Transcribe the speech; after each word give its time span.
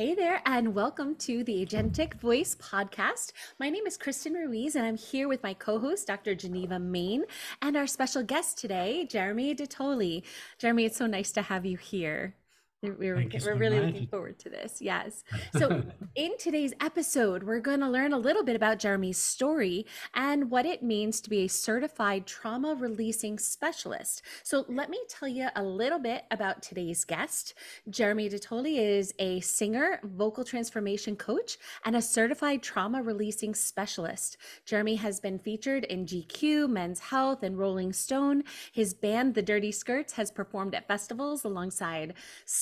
Hey 0.00 0.14
there, 0.14 0.40
and 0.46 0.74
welcome 0.74 1.14
to 1.16 1.44
the 1.44 1.62
Agentic 1.62 2.14
Voice 2.14 2.54
podcast. 2.54 3.32
My 3.58 3.68
name 3.68 3.86
is 3.86 3.98
Kristen 3.98 4.32
Ruiz, 4.32 4.74
and 4.74 4.86
I'm 4.86 4.96
here 4.96 5.28
with 5.28 5.42
my 5.42 5.52
co 5.52 5.78
host, 5.78 6.06
Dr. 6.06 6.34
Geneva 6.34 6.78
Mayne, 6.78 7.24
and 7.60 7.76
our 7.76 7.86
special 7.86 8.22
guest 8.22 8.56
today, 8.56 9.04
Jeremy 9.04 9.52
de 9.52 9.66
Tolly. 9.66 10.24
Jeremy, 10.56 10.86
it's 10.86 10.96
so 10.96 11.06
nice 11.06 11.32
to 11.32 11.42
have 11.42 11.66
you 11.66 11.76
here. 11.76 12.34
We're, 12.82 12.96
we're 12.96 13.54
really 13.56 13.78
much. 13.78 13.92
looking 13.92 14.06
forward 14.06 14.38
to 14.38 14.48
this. 14.48 14.80
Yes. 14.80 15.22
So, 15.58 15.82
in 16.14 16.38
today's 16.38 16.72
episode, 16.80 17.42
we're 17.42 17.60
going 17.60 17.80
to 17.80 17.88
learn 17.88 18.12
a 18.12 18.18
little 18.18 18.44
bit 18.44 18.56
about 18.56 18.78
Jeremy's 18.78 19.18
story 19.18 19.84
and 20.14 20.50
what 20.50 20.64
it 20.64 20.82
means 20.82 21.20
to 21.22 21.30
be 21.30 21.44
a 21.44 21.48
certified 21.48 22.26
trauma 22.26 22.74
releasing 22.74 23.38
specialist. 23.38 24.22
So, 24.42 24.64
let 24.68 24.88
me 24.88 24.98
tell 25.08 25.28
you 25.28 25.48
a 25.56 25.62
little 25.62 25.98
bit 25.98 26.24
about 26.30 26.62
today's 26.62 27.04
guest. 27.04 27.54
Jeremy 27.90 28.28
de 28.28 28.38
Tolly 28.38 28.78
is 28.78 29.12
a 29.18 29.40
singer, 29.40 30.00
vocal 30.04 30.44
transformation 30.44 31.16
coach, 31.16 31.58
and 31.84 31.96
a 31.96 32.02
certified 32.02 32.62
trauma 32.62 33.02
releasing 33.02 33.54
specialist. 33.54 34.38
Jeremy 34.64 34.94
has 34.96 35.20
been 35.20 35.38
featured 35.38 35.84
in 35.84 36.06
GQ, 36.06 36.70
Men's 36.70 37.00
Health, 37.00 37.42
and 37.42 37.58
Rolling 37.58 37.92
Stone. 37.92 38.44
His 38.72 38.94
band, 38.94 39.34
The 39.34 39.42
Dirty 39.42 39.72
Skirts, 39.72 40.14
has 40.14 40.30
performed 40.30 40.74
at 40.74 40.88
festivals 40.88 41.44
alongside 41.44 42.14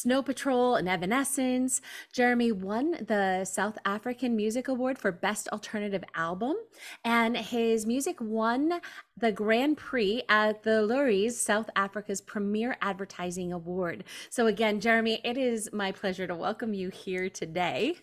Snow 0.09 0.23
Patrol 0.23 0.75
and 0.75 0.89
Evanescence. 0.89 1.83
Jeremy 2.15 2.51
won 2.51 2.93
the 2.93 3.45
South 3.45 3.77
African 3.85 4.35
Music 4.37 4.67
Award 4.67 4.99
for 4.99 5.13
Best 5.13 5.49
Alternative 5.49 6.03
Album, 6.15 6.57
and 7.05 7.37
his 7.37 7.85
music 7.85 8.17
won 8.19 8.81
the 9.19 9.33
Grand 9.33 9.77
Prix 9.77 10.23
at 10.31 10.63
the 10.63 10.81
Loeries, 10.81 11.39
South 11.39 11.69
Africa's 11.77 12.23
premier 12.23 12.79
advertising 12.81 13.53
award. 13.53 14.03
So, 14.31 14.47
again, 14.47 14.81
Jeremy, 14.81 15.21
it 15.25 15.37
is 15.37 15.69
my 15.75 15.93
pleasure 15.93 16.27
to 16.27 16.35
welcome 16.35 16.73
you 16.73 16.89
here 16.89 17.29
today. 17.29 17.99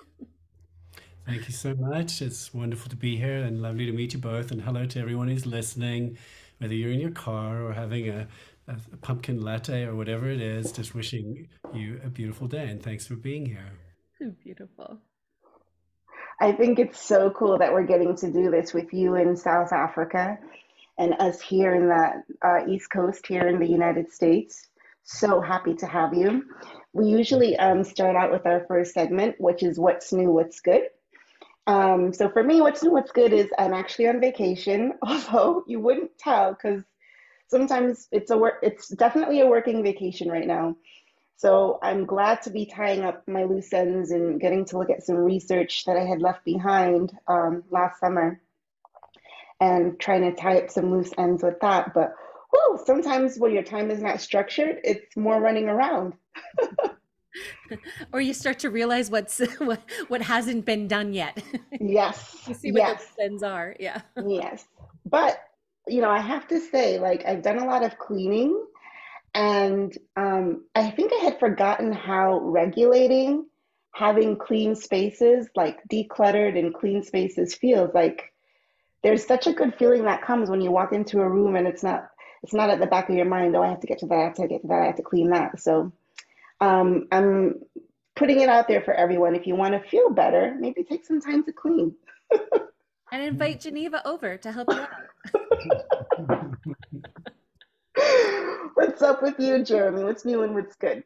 Thank 1.25 1.47
you 1.47 1.53
so 1.55 1.73
much. 1.73 2.21
It's 2.21 2.53
wonderful 2.53 2.91
to 2.91 2.95
be 2.95 3.17
here 3.17 3.41
and 3.41 3.63
lovely 3.63 3.87
to 3.87 3.91
meet 3.91 4.13
you 4.13 4.19
both. 4.19 4.51
And 4.51 4.61
hello 4.61 4.85
to 4.85 4.99
everyone 4.99 5.27
who's 5.27 5.47
listening, 5.47 6.19
whether 6.59 6.75
you're 6.75 6.91
in 6.91 6.99
your 6.99 7.09
car 7.09 7.63
or 7.63 7.73
having 7.73 8.09
a 8.09 8.27
a, 8.67 8.97
pumpkin 8.97 9.41
latte 9.41 9.83
or 9.83 9.95
whatever 9.95 10.29
it 10.29 10.41
is, 10.41 10.71
just 10.71 10.95
wishing 10.95 11.47
you 11.73 11.99
a 12.03 12.09
beautiful 12.09 12.47
day 12.47 12.67
and 12.67 12.81
thanks 12.81 13.05
for 13.05 13.15
being 13.15 13.45
here. 13.45 13.71
Beautiful. 14.43 14.99
I 16.39 16.51
think 16.51 16.79
it's 16.79 16.99
so 16.99 17.29
cool 17.29 17.57
that 17.59 17.71
we're 17.71 17.85
getting 17.85 18.15
to 18.17 18.31
do 18.31 18.51
this 18.51 18.73
with 18.73 18.93
you 18.93 19.15
in 19.15 19.37
South 19.37 19.71
Africa 19.71 20.37
and 20.97 21.13
us 21.19 21.39
here 21.41 21.73
in 21.75 21.87
the 21.87 22.23
uh, 22.45 22.67
East 22.67 22.89
Coast, 22.89 23.27
here 23.27 23.47
in 23.47 23.59
the 23.59 23.67
United 23.67 24.11
States. 24.11 24.67
So 25.03 25.39
happy 25.39 25.75
to 25.75 25.85
have 25.85 26.13
you. 26.13 26.45
We 26.93 27.07
usually 27.07 27.55
um, 27.57 27.83
start 27.83 28.15
out 28.15 28.31
with 28.31 28.45
our 28.45 28.65
first 28.67 28.93
segment, 28.93 29.35
which 29.39 29.63
is 29.63 29.79
What's 29.79 30.11
New, 30.11 30.31
What's 30.31 30.59
Good. 30.61 30.83
Um, 31.67 32.13
so 32.13 32.29
for 32.29 32.43
me, 32.43 32.61
What's 32.61 32.83
New, 32.83 32.91
What's 32.91 33.11
Good 33.11 33.33
is 33.33 33.49
I'm 33.57 33.73
actually 33.73 34.07
on 34.07 34.19
vacation, 34.19 34.93
although 35.01 35.63
you 35.67 35.79
wouldn't 35.79 36.17
tell 36.17 36.53
because 36.53 36.83
sometimes 37.47 38.07
it's 38.11 38.31
a 38.31 38.37
work 38.37 38.55
it's 38.63 38.89
definitely 38.89 39.41
a 39.41 39.47
working 39.47 39.83
vacation 39.83 40.29
right 40.29 40.47
now. 40.47 40.75
So 41.37 41.79
i'm 41.83 42.05
glad 42.05 42.41
to 42.43 42.49
be 42.49 42.65
tying 42.65 43.03
up 43.03 43.27
my 43.27 43.43
loose 43.43 43.73
ends 43.73 44.11
and 44.11 44.39
getting 44.39 44.65
to 44.65 44.77
look 44.77 44.89
at 44.89 45.03
some 45.03 45.17
research 45.17 45.83
that 45.85 45.97
i 45.97 46.05
had 46.05 46.21
left 46.21 46.45
behind 46.45 47.11
um, 47.27 47.63
last 47.69 47.99
summer 47.99 48.39
and 49.59 49.99
trying 49.99 50.21
to 50.21 50.33
tie 50.33 50.59
up 50.59 50.69
some 50.69 50.91
loose 50.91 51.11
ends 51.17 51.43
with 51.43 51.59
that. 51.61 51.93
But 51.93 52.13
whew, 52.51 52.79
sometimes 52.85 53.37
when 53.37 53.53
your 53.53 53.63
time 53.63 53.89
is 53.89 54.01
not 54.01 54.21
structured 54.21 54.79
it's 54.83 55.15
more 55.15 55.39
running 55.39 55.69
around. 55.69 56.13
Or 58.13 58.21
you 58.21 58.33
start 58.33 58.59
to 58.59 58.69
realize 58.69 59.11
what's 59.11 59.39
what, 59.57 59.81
what 60.07 60.21
hasn't 60.21 60.65
been 60.65 60.87
done 60.87 61.13
yet. 61.13 61.43
Yes. 61.79 62.37
You 62.47 62.53
see 62.53 62.71
what 62.71 62.79
yes. 62.79 63.05
the 63.17 63.23
ends 63.23 63.43
are. 63.43 63.75
Yeah. 63.79 64.01
Yes. 64.25 64.65
But 65.05 65.43
you 65.87 66.01
know, 66.01 66.09
I 66.09 66.19
have 66.19 66.47
to 66.49 66.59
say, 66.59 66.99
like, 66.99 67.25
I've 67.25 67.43
done 67.43 67.59
a 67.59 67.65
lot 67.65 67.83
of 67.83 67.97
cleaning, 67.97 68.65
and 69.33 69.95
um, 70.15 70.65
I 70.73 70.89
think 70.89 71.11
I 71.13 71.23
had 71.23 71.39
forgotten 71.39 71.91
how 71.91 72.39
regulating 72.39 73.45
having 73.95 74.35
clean 74.35 74.75
spaces, 74.75 75.47
like 75.55 75.79
decluttered 75.89 76.59
and 76.59 76.73
clean 76.73 77.01
spaces, 77.01 77.55
feels. 77.55 77.93
Like, 77.93 78.33
there's 79.03 79.25
such 79.25 79.47
a 79.47 79.53
good 79.53 79.75
feeling 79.75 80.03
that 80.03 80.21
comes 80.21 80.49
when 80.49 80.61
you 80.61 80.69
walk 80.69 80.91
into 80.91 81.21
a 81.21 81.29
room 81.29 81.55
and 81.55 81.65
it's 81.65 81.81
not 81.81 82.09
it's 82.43 82.53
not 82.53 82.69
at 82.69 82.79
the 82.79 82.85
back 82.85 83.09
of 83.09 83.15
your 83.15 83.25
mind. 83.25 83.55
Oh, 83.55 83.63
I 83.63 83.69
have 83.69 83.79
to 83.79 83.87
get 83.87 83.99
to 83.99 84.05
that. 84.07 84.15
I 84.15 84.23
have 84.25 84.35
to 84.35 84.47
get 84.47 84.61
to 84.61 84.67
that. 84.67 84.81
I 84.81 84.85
have 84.87 84.97
to 84.97 85.01
clean 85.01 85.29
that. 85.29 85.59
So, 85.61 85.93
um, 86.59 87.07
I'm 87.11 87.61
putting 88.15 88.41
it 88.41 88.49
out 88.49 88.67
there 88.67 88.81
for 88.81 88.93
everyone. 88.93 89.33
If 89.33 89.47
you 89.47 89.55
want 89.55 89.73
to 89.73 89.89
feel 89.89 90.09
better, 90.09 90.55
maybe 90.59 90.83
take 90.83 91.05
some 91.05 91.21
time 91.21 91.43
to 91.45 91.53
clean. 91.53 91.95
and 93.11 93.23
invite 93.23 93.61
Geneva 93.61 94.05
over 94.05 94.37
to 94.37 94.51
help 94.51 94.67
you 94.69 94.79
out. 94.79 94.89
what's 98.73 99.01
up 99.01 99.21
with 99.21 99.39
you, 99.39 99.63
Jeremy? 99.63 100.03
What's 100.03 100.25
new 100.25 100.43
and 100.43 100.53
what's 100.53 100.75
good? 100.75 101.03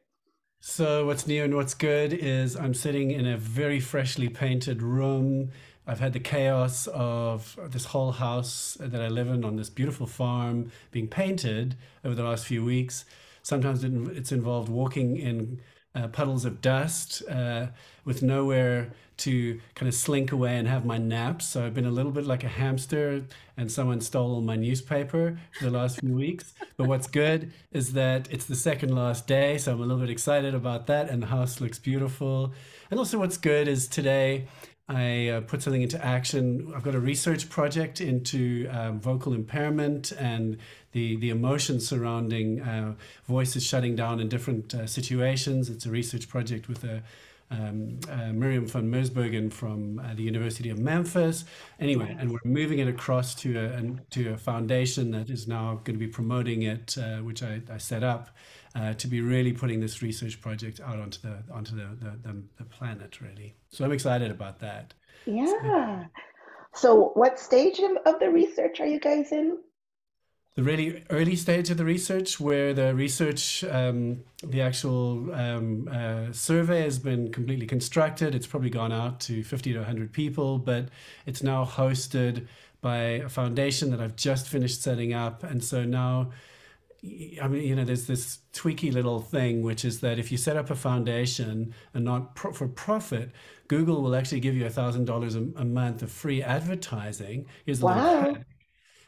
So, 0.60 1.06
what's 1.06 1.26
new 1.26 1.44
and 1.44 1.56
what's 1.56 1.74
good 1.74 2.14
is 2.14 2.56
I'm 2.56 2.74
sitting 2.74 3.12
in 3.12 3.26
a 3.26 3.38
very 3.38 3.80
freshly 3.80 4.28
painted 4.28 4.82
room. 4.82 5.52
I've 5.88 6.00
had 6.00 6.14
the 6.14 6.20
chaos 6.20 6.88
of 6.88 7.58
this 7.70 7.86
whole 7.86 8.12
house 8.12 8.78
that 8.80 9.02
I 9.02 9.08
live 9.08 9.30
in 9.30 9.46
on 9.46 9.56
this 9.56 9.70
beautiful 9.70 10.06
farm 10.06 10.72
being 10.92 11.08
painted 11.08 11.76
over 12.04 12.14
the 12.14 12.24
last 12.24 12.46
few 12.46 12.64
weeks. 12.64 13.06
Sometimes 13.42 13.84
it's 13.84 14.32
involved 14.32 14.70
walking 14.70 15.18
in 15.18 15.62
uh, 15.96 16.08
puddles 16.08 16.46
of 16.46 16.62
dust 16.62 17.24
uh, 17.30 17.68
with 18.06 18.22
nowhere 18.22 18.92
to 19.18 19.60
kind 19.76 19.88
of 19.88 19.94
slink 19.94 20.32
away 20.32 20.58
and 20.58 20.68
have 20.68 20.86
my 20.86 20.98
naps. 20.98 21.46
So 21.46 21.66
I've 21.66 21.74
been 21.74 21.86
a 21.86 21.92
little 21.92 22.12
bit 22.12 22.26
like 22.26 22.44
a 22.44 22.48
hamster, 22.48 23.26
and 23.58 23.72
someone 23.72 24.00
stole 24.02 24.42
my 24.42 24.56
newspaper 24.56 25.38
for 25.58 25.66
the 25.66 25.72
last 25.72 26.00
few 26.00 26.16
weeks. 26.16 26.54
But 26.78 26.88
what's 26.88 27.08
good 27.08 27.52
is 27.72 27.94
that 27.94 28.32
it's 28.32 28.46
the 28.46 28.56
second 28.56 28.96
last 28.96 29.28
day, 29.28 29.58
so 29.58 29.74
I'm 29.74 29.80
a 29.80 29.82
little 29.82 30.00
bit 30.00 30.10
excited 30.10 30.56
about 30.56 30.88
that, 30.88 31.10
and 31.10 31.22
the 31.22 31.28
house 31.28 31.60
looks 31.60 31.80
beautiful. 31.80 32.54
And 32.90 32.98
also, 32.98 33.20
what's 33.20 33.38
good 33.38 33.68
is 33.68 33.88
today 33.88 34.48
I 34.90 35.28
uh, 35.28 35.42
put 35.42 35.62
something 35.62 35.84
into 35.84 36.04
action. 36.04 36.74
I've 36.76 36.82
got 36.82 36.96
a 36.96 37.00
research 37.00 37.48
project 37.50 38.02
into 38.02 38.68
um, 38.72 39.00
vocal 39.00 39.34
impairment 39.34 40.12
and 40.14 40.58
the, 40.94 41.16
the 41.18 41.30
emotions 41.30 41.88
surrounding 41.88 42.62
uh, 42.62 42.96
voices 43.26 43.64
shutting 43.64 43.96
down 43.96 44.20
in 44.20 44.30
different 44.30 44.74
uh, 44.74 44.88
situations. 44.88 45.70
It's 45.70 45.86
a 45.86 45.92
research 45.92 46.28
project 46.28 46.68
with 46.68 46.84
a 46.84 47.04
um, 47.52 48.00
uh, 48.10 48.32
Miriam 48.32 48.68
van 48.68 48.92
Mersbergen 48.92 49.52
from 49.52 50.00
uh, 50.00 50.14
the 50.14 50.24
University 50.24 50.70
of 50.70 50.80
Memphis. 50.80 51.46
Anyway, 51.80 52.16
and 52.20 52.32
we're 52.32 52.40
moving 52.44 52.80
it 52.80 52.88
across 52.88 53.34
to 53.36 53.58
a, 53.58 54.12
to 54.12 54.34
a 54.34 54.38
foundation 54.38 55.12
that 55.12 55.30
is 55.30 55.48
now 55.48 55.82
going 55.84 55.98
to 55.98 56.06
be 56.06 56.08
promoting 56.08 56.64
it, 56.64 56.98
uh, 56.98 57.18
which 57.18 57.42
I, 57.42 57.62
I, 57.72 57.78
set 57.78 58.04
up 58.04 58.30
uh, 58.76 58.94
to 58.94 59.08
be 59.08 59.22
really 59.22 59.54
putting 59.54 59.80
this 59.80 60.02
research 60.02 60.42
project 60.42 60.80
out 60.80 61.00
onto 61.00 61.20
the 61.22 61.38
onto 61.52 61.76
the, 61.76 61.88
the, 62.00 62.12
the, 62.24 62.44
the 62.58 62.64
planet, 62.66 63.22
really. 63.22 63.56
So 63.70 63.86
I'm 63.86 63.92
excited 63.92 64.32
about 64.32 64.60
that. 64.60 64.94
Yeah. 65.26 66.06
So, 66.74 67.12
what 67.16 67.40
stage 67.40 67.80
of, 68.06 68.20
the 68.20 68.30
research 68.30 68.80
are 68.80 68.86
you 68.86 69.00
guys 69.00 69.32
in? 69.32 69.58
the 70.56 70.64
really 70.64 71.06
early 71.10 71.38
stage 71.38 71.70
of 71.70 71.78
the 71.78 71.86
research 71.86 72.38
where 72.38 72.74
the 72.74 72.94
research 72.94 73.64
um, 73.66 74.24
the 74.44 74.62
actual 74.62 75.34
um, 75.34 75.88
uh, 75.90 76.34
survey 76.34 76.82
has 76.82 77.00
been 77.00 77.32
completely 77.32 77.66
constructed 77.66 78.36
it's 78.36 78.48
probably 78.48 78.70
gone 78.70 78.92
out 78.92 79.22
to 79.22 79.42
50 79.42 79.72
to 79.72 79.80
100 79.80 80.12
people 80.12 80.58
but 80.58 80.90
it's 81.26 81.42
now 81.42 81.64
hosted 81.64 82.48
by 82.82 82.98
a 82.98 83.30
foundation 83.30 83.90
that 83.92 84.02
i've 84.02 84.18
just 84.18 84.50
finished 84.50 84.82
setting 84.82 85.14
up 85.14 85.44
and 85.44 85.64
so 85.64 85.86
now 85.86 86.30
I 87.02 87.48
mean, 87.48 87.64
you 87.64 87.76
know, 87.76 87.86
there's 87.86 88.08
this 88.08 88.40
tweaky 88.54 88.92
little 88.94 89.22
thing, 89.22 89.62
which 89.62 89.86
is 89.86 90.02
that 90.02 90.20
if 90.20 90.32
you 90.32 90.38
set 90.38 90.58
up 90.58 90.70
a 90.70 90.76
foundation 90.76 91.74
and 91.94 92.04
not 92.04 92.36
pro- 92.36 92.52
for 92.52 92.68
profit, 92.68 93.32
Google 93.68 94.02
will 94.02 94.16
actually 94.16 94.42
give 94.42 94.56
you 94.56 94.66
a 94.66 94.70
thousand 94.70 95.06
dollars 95.06 95.36
a 95.36 95.42
month 95.42 96.02
of 96.02 96.12
free 96.12 96.42
advertising. 96.44 97.46
Here's 97.66 97.82
wow. 97.82 97.96
little 97.96 98.36
and, 98.36 98.46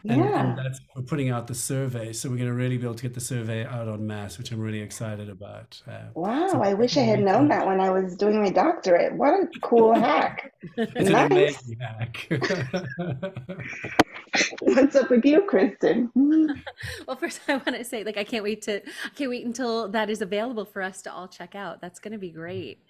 yeah. 0.03 0.50
and 0.50 0.57
that's 0.57 0.80
we're 0.95 1.01
putting 1.01 1.30
out 1.30 1.48
the 1.48 1.56
survey 1.56 2.13
so 2.13 2.30
we're 2.30 2.36
going 2.36 2.48
to 2.48 2.53
really 2.53 2.77
be 2.77 2.83
able 2.83 2.95
to 2.95 3.03
get 3.03 3.13
the 3.13 3.21
survey 3.21 3.65
out 3.65 3.88
on 3.88 4.06
mass 4.06 4.38
which 4.38 4.51
i'm 4.51 4.59
really 4.59 4.80
excited 4.80 5.30
about 5.30 5.81
uh, 5.88 6.01
wow 6.15 6.48
so 6.48 6.62
i 6.62 6.74
wish 6.74 6.98
i 6.98 7.01
had 7.01 7.19
known 7.19 7.48
that 7.48 7.65
when 7.65 7.80
i 7.80 7.89
was 7.89 8.15
doing 8.15 8.42
my 8.42 8.50
doctorate. 8.50 9.13
What 9.13 9.33
a 9.33 9.48
cool 9.62 9.94
hack. 10.00 10.53
It's 10.77 10.94
nice. 10.94 11.07
an 11.07 11.31
amazing 11.31 11.80
hack. 11.80 12.27
What's 14.62 14.95
up 14.95 15.09
with 15.09 15.25
you 15.25 15.42
kristen? 15.42 16.12
Well 17.07 17.18
first 17.18 17.42
i 17.47 17.54
want 17.54 17.75
to 17.75 17.83
say 17.83 18.04
like 18.04 18.18
i 18.18 18.24
can't 18.24 18.44
wait 18.44 18.62
to 18.63 18.81
i 18.81 19.09
can't 19.15 19.30
wait 19.30 19.45
until 19.45 19.88
that 19.89 20.09
is 20.09 20.21
available 20.21 20.65
for 20.65 20.81
us 20.81 21.01
to 21.04 21.13
all 21.13 21.27
check 21.27 21.56
out. 21.56 21.81
That's 21.81 22.00
going 22.00 22.13
to 22.13 22.18
be 22.18 22.30
great 22.30 22.83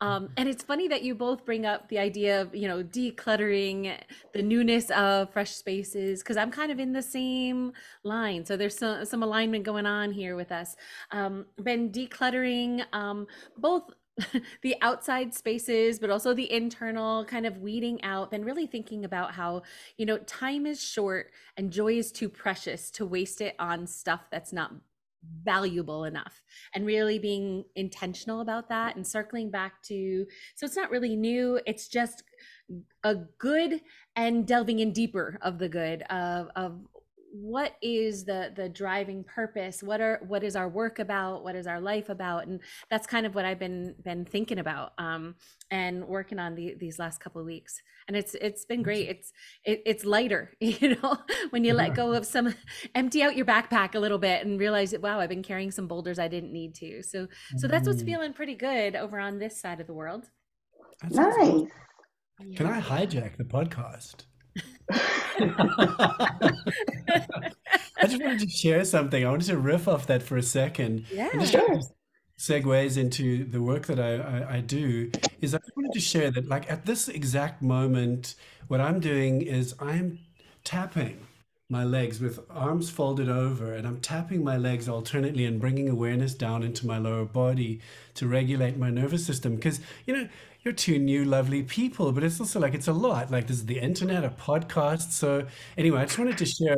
um, 0.00 0.28
and 0.36 0.48
it's 0.48 0.62
funny 0.62 0.88
that 0.88 1.02
you 1.02 1.14
both 1.14 1.44
bring 1.44 1.66
up 1.66 1.88
the 1.88 1.98
idea 1.98 2.40
of, 2.40 2.54
you 2.54 2.68
know, 2.68 2.82
decluttering 2.82 3.96
the 4.32 4.42
newness 4.42 4.90
of 4.90 5.32
fresh 5.32 5.52
spaces, 5.52 6.20
because 6.20 6.36
I'm 6.36 6.50
kind 6.50 6.70
of 6.70 6.78
in 6.78 6.92
the 6.92 7.02
same 7.02 7.72
line. 8.04 8.44
So 8.44 8.56
there's 8.56 8.76
some, 8.76 9.04
some 9.04 9.22
alignment 9.22 9.64
going 9.64 9.86
on 9.86 10.12
here 10.12 10.36
with 10.36 10.52
us. 10.52 10.76
Um, 11.10 11.46
been 11.62 11.90
decluttering 11.90 12.84
um, 12.92 13.26
both 13.56 13.84
the 14.62 14.74
outside 14.80 15.34
spaces 15.34 15.98
but 15.98 16.08
also 16.08 16.32
the 16.32 16.50
internal 16.50 17.22
kind 17.26 17.44
of 17.44 17.58
weeding 17.58 18.02
out 18.02 18.30
then 18.30 18.42
really 18.46 18.66
thinking 18.66 19.04
about 19.04 19.32
how 19.32 19.60
you 19.98 20.06
know 20.06 20.16
time 20.16 20.64
is 20.64 20.82
short 20.82 21.30
and 21.58 21.70
joy 21.70 21.92
is 21.92 22.10
too 22.10 22.30
precious 22.30 22.90
to 22.90 23.04
waste 23.04 23.42
it 23.42 23.54
on 23.58 23.86
stuff 23.86 24.22
that's 24.30 24.54
not 24.54 24.72
valuable 25.44 26.04
enough 26.04 26.42
and 26.74 26.86
really 26.86 27.18
being 27.18 27.64
intentional 27.74 28.40
about 28.40 28.68
that 28.68 28.96
and 28.96 29.06
circling 29.06 29.50
back 29.50 29.82
to 29.82 30.26
so 30.54 30.66
it's 30.66 30.76
not 30.76 30.90
really 30.90 31.16
new 31.16 31.60
it's 31.66 31.88
just 31.88 32.24
a 33.04 33.14
good 33.38 33.80
and 34.16 34.46
delving 34.46 34.80
in 34.80 34.92
deeper 34.92 35.38
of 35.42 35.58
the 35.58 35.68
good 35.68 36.02
of 36.10 36.48
of 36.56 36.80
what 37.42 37.74
is 37.82 38.24
the 38.24 38.52
the 38.54 38.68
driving 38.68 39.24
purpose? 39.24 39.82
What 39.82 40.00
are 40.00 40.20
what 40.26 40.42
is 40.42 40.56
our 40.56 40.68
work 40.68 40.98
about? 40.98 41.44
What 41.44 41.54
is 41.54 41.66
our 41.66 41.80
life 41.80 42.08
about? 42.08 42.46
And 42.46 42.60
that's 42.90 43.06
kind 43.06 43.26
of 43.26 43.34
what 43.34 43.44
i've 43.44 43.58
been 43.58 43.94
been 44.02 44.24
thinking 44.24 44.58
about 44.58 44.92
um 44.98 45.34
and 45.70 46.06
working 46.06 46.38
on 46.38 46.54
the, 46.54 46.74
these 46.78 46.98
last 46.98 47.20
couple 47.20 47.40
of 47.40 47.46
weeks. 47.46 47.80
And 48.08 48.16
it's 48.16 48.34
it's 48.34 48.64
been 48.64 48.82
great. 48.82 49.08
It's 49.08 49.32
it, 49.64 49.82
it's 49.84 50.04
lighter 50.04 50.52
you 50.60 50.96
know? 50.96 51.18
When 51.50 51.64
you 51.64 51.74
let 51.74 51.94
go 51.94 52.12
of 52.12 52.26
some 52.26 52.54
empty 52.94 53.22
out 53.22 53.36
your 53.36 53.46
backpack 53.46 53.94
a 53.94 54.00
little 54.00 54.18
bit 54.18 54.44
and 54.46 54.58
realize 54.58 54.90
that 54.92 55.02
wow 55.02 55.20
i've 55.20 55.28
been 55.28 55.42
carrying 55.42 55.70
some 55.70 55.86
boulders 55.86 56.18
i 56.18 56.28
didn't 56.28 56.52
need 56.52 56.74
to. 56.76 57.02
So 57.02 57.28
so 57.58 57.68
that's 57.68 57.86
what's 57.86 58.02
mm. 58.02 58.06
feeling 58.06 58.32
pretty 58.32 58.54
good 58.54 58.96
over 58.96 59.18
on 59.18 59.38
this 59.38 59.60
side 59.60 59.80
of 59.80 59.86
the 59.86 59.94
world. 59.94 60.30
Nice. 61.10 61.68
Can 62.56 62.66
i 62.66 62.80
hijack 62.80 63.36
the 63.36 63.44
podcast 63.44 64.24
I 67.98 68.06
just 68.06 68.22
wanted 68.22 68.40
to 68.40 68.48
share 68.48 68.84
something. 68.84 69.24
I 69.24 69.30
wanted 69.30 69.46
to 69.48 69.58
riff 69.58 69.88
off 69.88 70.06
that 70.06 70.22
for 70.22 70.36
a 70.36 70.42
second. 70.42 71.06
Yeah, 71.10 71.44
sure. 71.44 71.80
Segues 72.38 72.98
into 72.98 73.44
the 73.44 73.62
work 73.62 73.86
that 73.86 73.98
I, 73.98 74.16
I, 74.16 74.56
I 74.56 74.60
do 74.60 75.10
is 75.40 75.54
I 75.54 75.58
wanted 75.74 75.92
to 75.94 76.00
share 76.00 76.30
that, 76.30 76.46
like 76.46 76.70
at 76.70 76.84
this 76.84 77.08
exact 77.08 77.62
moment, 77.62 78.34
what 78.68 78.80
I'm 78.80 79.00
doing 79.00 79.40
is 79.42 79.74
I'm 79.80 80.18
tapping 80.64 81.26
my 81.68 81.82
legs 81.82 82.20
with 82.20 82.38
arms 82.50 82.90
folded 82.90 83.28
over 83.28 83.72
and 83.72 83.86
I'm 83.86 84.00
tapping 84.00 84.44
my 84.44 84.56
legs 84.56 84.88
alternately 84.88 85.44
and 85.46 85.60
bringing 85.60 85.88
awareness 85.88 86.34
down 86.34 86.62
into 86.62 86.86
my 86.86 86.98
lower 86.98 87.24
body 87.24 87.80
to 88.14 88.28
regulate 88.28 88.76
my 88.76 88.90
nervous 88.90 89.26
system. 89.26 89.56
Because, 89.56 89.80
you 90.06 90.14
know, 90.16 90.28
you're 90.66 90.74
two 90.74 90.98
new 90.98 91.24
lovely 91.24 91.62
people, 91.62 92.10
but 92.12 92.24
it's 92.24 92.40
also 92.40 92.58
like 92.58 92.74
it's 92.74 92.88
a 92.88 92.92
lot. 92.92 93.30
Like 93.30 93.46
this 93.46 93.58
is 93.58 93.66
the 93.66 93.78
internet, 93.78 94.24
a 94.24 94.30
podcast. 94.30 95.12
So 95.12 95.46
anyway, 95.78 96.00
I 96.00 96.04
just 96.06 96.18
wanted 96.18 96.36
to 96.38 96.44
share 96.46 96.76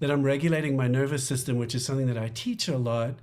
that 0.00 0.10
I'm 0.10 0.22
regulating 0.22 0.76
my 0.76 0.88
nervous 0.88 1.26
system, 1.26 1.56
which 1.56 1.74
is 1.74 1.84
something 1.84 2.06
that 2.08 2.18
I 2.18 2.28
teach 2.34 2.68
a 2.68 2.76
lot, 2.76 3.14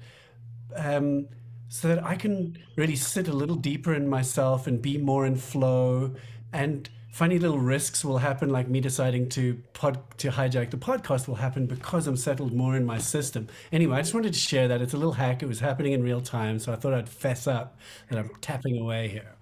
um, 0.76 1.28
so 1.70 1.88
that 1.88 2.04
I 2.04 2.16
can 2.16 2.58
really 2.76 2.96
sit 2.96 3.28
a 3.28 3.34
little 3.34 3.56
deeper 3.56 3.94
in 3.94 4.08
myself 4.10 4.66
and 4.68 4.82
be 4.82 4.98
more 4.98 5.26
in 5.26 5.36
flow. 5.36 6.16
And 6.52 6.90
funny 7.12 7.38
little 7.38 7.60
risks 7.60 8.04
will 8.04 8.18
happen, 8.18 8.50
like 8.50 8.68
me 8.68 8.80
deciding 8.82 9.30
to 9.30 9.62
pod 9.74 10.00
to 10.18 10.30
hijack 10.32 10.72
the 10.72 10.78
podcast 10.78 11.28
will 11.28 11.36
happen 11.36 11.68
because 11.68 12.08
I'm 12.08 12.18
settled 12.18 12.54
more 12.54 12.76
in 12.76 12.86
my 12.86 12.98
system. 12.98 13.48
Anyway, 13.72 13.98
I 13.98 14.02
just 14.02 14.16
wanted 14.16 14.34
to 14.34 14.40
share 14.40 14.68
that. 14.70 14.82
It's 14.82 14.94
a 14.94 14.98
little 14.98 15.14
hack. 15.14 15.44
It 15.44 15.48
was 15.48 15.60
happening 15.60 15.94
in 15.94 16.02
real 16.04 16.22
time, 16.22 16.58
so 16.58 16.74
I 16.74 16.76
thought 16.76 16.94
I'd 16.96 17.08
fess 17.10 17.46
up 17.48 17.78
that 18.10 18.18
I'm 18.18 18.32
tapping 18.42 18.80
away 18.80 19.08
here. 19.10 19.36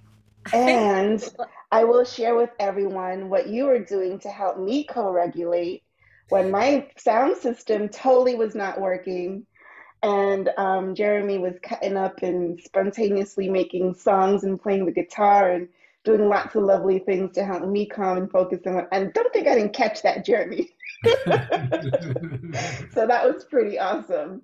And 0.53 1.23
I 1.71 1.83
will 1.83 2.05
share 2.05 2.35
with 2.35 2.49
everyone 2.59 3.29
what 3.29 3.47
you 3.47 3.65
were 3.65 3.79
doing 3.83 4.19
to 4.19 4.29
help 4.29 4.57
me 4.57 4.85
co 4.85 5.11
regulate 5.11 5.83
when 6.29 6.51
my 6.51 6.87
sound 6.97 7.37
system 7.37 7.89
totally 7.89 8.35
was 8.35 8.55
not 8.55 8.81
working. 8.81 9.45
And 10.01 10.49
um, 10.57 10.95
Jeremy 10.95 11.39
was 11.39 11.55
cutting 11.61 11.97
up 11.97 12.21
and 12.23 12.59
spontaneously 12.61 13.49
making 13.49 13.95
songs 13.95 14.43
and 14.43 14.61
playing 14.61 14.85
the 14.85 14.91
guitar 14.93 15.51
and 15.51 15.67
doing 16.05 16.29
lots 16.29 16.55
of 16.55 16.63
lovely 16.63 16.99
things 16.99 17.33
to 17.35 17.43
help 17.43 17.67
me 17.67 17.85
calm 17.85 18.17
and 18.17 18.31
focus. 18.31 18.59
And, 18.65 18.87
and 18.91 19.13
don't 19.13 19.31
think 19.33 19.47
I 19.47 19.55
didn't 19.55 19.73
catch 19.73 20.01
that, 20.03 20.25
Jeremy. 20.25 20.69
so 21.03 23.07
that 23.07 23.23
was 23.23 23.45
pretty 23.45 23.79
awesome. 23.79 24.41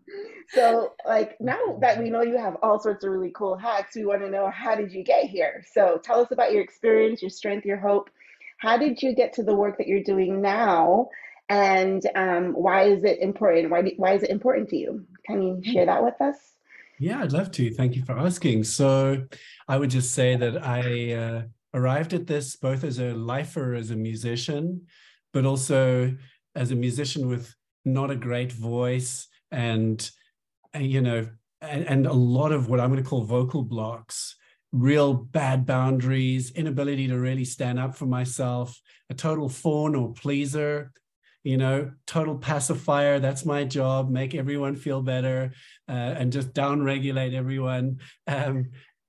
So, 0.49 0.93
like, 1.05 1.37
now 1.39 1.77
that 1.81 1.97
we 1.97 2.09
know 2.09 2.21
you 2.21 2.37
have 2.37 2.57
all 2.61 2.79
sorts 2.79 3.03
of 3.03 3.11
really 3.11 3.31
cool 3.35 3.57
hacks, 3.57 3.95
we 3.95 4.05
want 4.05 4.21
to 4.21 4.29
know 4.29 4.49
how 4.49 4.75
did 4.75 4.91
you 4.91 5.03
get 5.03 5.25
here? 5.25 5.63
So, 5.73 5.99
tell 6.03 6.19
us 6.19 6.31
about 6.31 6.51
your 6.51 6.61
experience, 6.61 7.21
your 7.21 7.31
strength, 7.31 7.65
your 7.65 7.77
hope. 7.77 8.09
How 8.59 8.77
did 8.77 9.01
you 9.01 9.13
get 9.13 9.33
to 9.33 9.43
the 9.43 9.55
work 9.55 9.77
that 9.77 9.87
you're 9.87 10.03
doing 10.03 10.41
now? 10.41 11.09
And 11.49 12.01
um, 12.15 12.53
why 12.53 12.83
is 12.83 13.03
it 13.03 13.19
important? 13.19 13.69
Why, 13.69 13.83
why 13.97 14.13
is 14.13 14.23
it 14.23 14.29
important 14.29 14.69
to 14.69 14.77
you? 14.77 15.05
Can 15.25 15.41
you 15.41 15.61
share 15.63 15.85
that 15.85 16.03
with 16.03 16.19
us? 16.21 16.54
Yeah, 16.99 17.21
I'd 17.21 17.33
love 17.33 17.51
to. 17.51 17.73
Thank 17.73 17.95
you 17.95 18.03
for 18.03 18.17
asking. 18.17 18.63
So, 18.63 19.25
I 19.67 19.77
would 19.77 19.89
just 19.89 20.13
say 20.13 20.35
that 20.35 20.65
I 20.65 21.13
uh, 21.13 21.41
arrived 21.73 22.13
at 22.13 22.27
this 22.27 22.55
both 22.55 22.83
as 22.83 22.99
a 22.99 23.13
lifer, 23.13 23.73
as 23.73 23.91
a 23.91 23.95
musician, 23.95 24.85
but 25.33 25.45
also 25.45 26.15
as 26.55 26.71
a 26.71 26.75
musician 26.75 27.27
with 27.27 27.53
not 27.83 28.11
a 28.11 28.15
great 28.15 28.51
voice 28.51 29.27
and, 29.51 30.09
and 30.73 30.89
you 30.91 31.01
know 31.01 31.27
and, 31.61 31.85
and 31.87 32.07
a 32.07 32.13
lot 32.13 32.51
of 32.51 32.67
what 32.67 32.79
i'm 32.79 32.91
going 32.91 33.01
to 33.01 33.07
call 33.07 33.23
vocal 33.23 33.63
blocks 33.63 34.35
real 34.71 35.13
bad 35.13 35.65
boundaries 35.65 36.51
inability 36.51 37.07
to 37.07 37.17
really 37.17 37.45
stand 37.45 37.79
up 37.79 37.95
for 37.95 38.05
myself 38.05 38.79
a 39.09 39.13
total 39.13 39.47
fawn 39.47 39.95
or 39.95 40.13
pleaser 40.13 40.91
you 41.45 41.57
know 41.57 41.91
total 42.07 42.35
pacifier 42.35 43.19
that's 43.19 43.45
my 43.45 43.63
job 43.63 44.09
make 44.09 44.35
everyone 44.35 44.75
feel 44.75 45.01
better 45.01 45.53
uh, 45.87 45.91
and 45.91 46.33
just 46.33 46.53
down 46.53 46.81
regulate 46.81 47.33
everyone 47.33 47.97
um, 48.27 48.65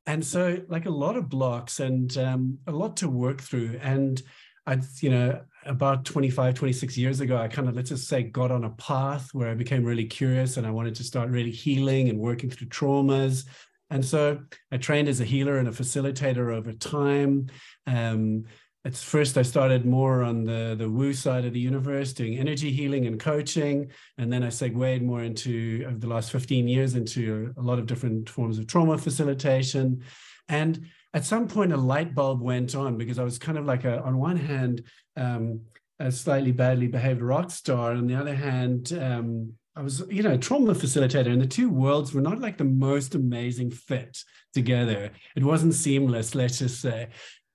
and 0.07 0.25
so 0.25 0.59
like 0.69 0.87
a 0.87 0.91
lot 0.91 1.17
of 1.17 1.29
blocks 1.29 1.81
and 1.81 2.17
um, 2.19 2.59
a 2.67 2.73
lot 2.73 2.97
to 2.97 3.09
work 3.09 3.41
through 3.41 3.79
and 3.83 4.23
i 4.67 4.79
you 5.01 5.11
know 5.11 5.41
about 5.67 6.05
25, 6.05 6.55
26 6.55 6.97
years 6.97 7.21
ago, 7.21 7.37
I 7.37 7.49
kind 7.49 7.69
of, 7.69 7.75
let's 7.75 7.91
just 7.91 8.09
say, 8.09 8.23
got 8.23 8.51
on 8.51 8.65
a 8.65 8.71
path 8.71 9.31
where 9.33 9.51
I 9.51 9.55
became 9.55 9.85
really 9.85 10.05
curious 10.05 10.57
and 10.57 10.67
I 10.67 10.71
wanted 10.71 10.95
to 10.97 11.05
start 11.05 11.29
really 11.31 11.51
healing 11.51 12.09
and 12.09 12.19
working 12.19 12.51
through 12.51 12.69
traumas. 12.69 13.47
And 13.91 14.05
so 14.05 14.39
I 14.73 14.79
trained 14.79 15.09
as 15.09 15.21
a 15.21 15.25
healer 15.25 15.59
and 15.59 15.69
a 15.69 15.73
facilitator 15.73 16.55
over 16.55 16.73
time. 16.73 17.47
Um, 17.87 18.45
at 18.87 18.95
first, 18.95 19.37
I 19.37 19.43
started 19.43 19.85
more 19.85 20.23
on 20.23 20.45
the, 20.45 20.77
the 20.79 20.89
woo 20.89 21.13
side 21.13 21.45
of 21.45 21.53
the 21.53 21.59
universe, 21.59 22.13
doing 22.13 22.39
energy 22.39 22.71
healing 22.71 23.07
and 23.07 23.19
coaching. 23.19 23.91
And 24.17 24.33
then 24.33 24.45
I 24.45 24.49
segued 24.49 25.03
more 25.03 25.25
into, 25.25 25.85
over 25.89 25.99
the 25.99 26.07
last 26.07 26.31
15 26.31 26.69
years, 26.69 26.95
into 26.95 27.53
a 27.57 27.61
lot 27.61 27.81
of 27.81 27.87
different 27.87 28.31
forms 28.31 28.61
of 28.61 28.69
trauma 28.69 28.97
facilitation. 28.97 30.05
And 30.49 30.87
at 31.15 31.25
some 31.25 31.49
point 31.49 31.73
a 31.73 31.77
light 31.77 32.15
bulb 32.15 32.41
went 32.41 32.77
on 32.77 32.97
because 32.97 33.19
I 33.19 33.25
was 33.25 33.41
kind 33.41 33.59
of 33.59 33.65
like 33.65 33.85
a, 33.85 34.01
on 34.03 34.19
one 34.19 34.37
hand, 34.37 34.85
um, 35.17 35.63
a 35.99 36.13
slightly 36.13 36.53
badly 36.53 36.87
behaved 36.87 37.23
rock 37.23 37.51
star. 37.51 37.91
On 37.91 38.07
the 38.07 38.15
other 38.15 38.37
hand, 38.37 38.97
um, 39.01 39.53
I 39.75 39.83
was, 39.83 40.05
you 40.09 40.23
know, 40.23 40.35
a 40.35 40.39
trauma 40.39 40.75
facilitator, 40.75 41.33
and 41.33 41.43
the 41.43 41.47
two 41.47 41.71
worlds 41.71 42.15
were 42.15 42.21
not 42.21 42.39
like 42.41 42.57
the 42.57 42.65
most 42.65 43.17
amazing 43.17 43.73
fit 43.73 44.23
together. 44.55 45.11
It 45.35 45.43
wasn't 45.43 45.75
seamless, 45.75 46.37
let's 46.37 46.61
just 46.61 46.81
say. 46.81 47.09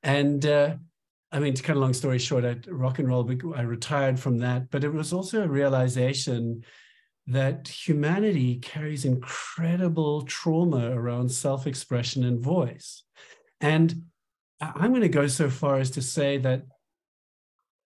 And 0.04 0.46
uh, 0.46 0.76
I 1.32 1.40
mean, 1.40 1.54
to 1.54 1.64
cut 1.64 1.78
a 1.78 1.80
long 1.80 1.94
story 1.94 2.20
short, 2.20 2.44
I 2.44 2.58
rock 2.68 3.00
and 3.00 3.08
roll, 3.08 3.30
I 3.56 3.62
retired 3.62 4.20
from 4.20 4.40
that, 4.40 4.70
but 4.70 4.84
it 4.84 4.94
was 4.94 5.14
also 5.14 5.44
a 5.44 5.48
realization 5.48 6.64
that 7.28 7.68
humanity 7.68 8.56
carries 8.56 9.06
incredible 9.06 10.24
trauma 10.24 10.92
around 10.92 11.30
self 11.30 11.68
expression 11.68 12.26
and 12.26 12.44
voice. 12.44 13.04
And 13.62 14.04
I'm 14.60 14.92
going 14.92 15.02
to 15.02 15.10
go 15.10 15.28
so 15.28 15.50
far 15.50 15.78
as 15.78 15.92
to 15.92 16.02
say 16.02 16.38
that 16.40 16.64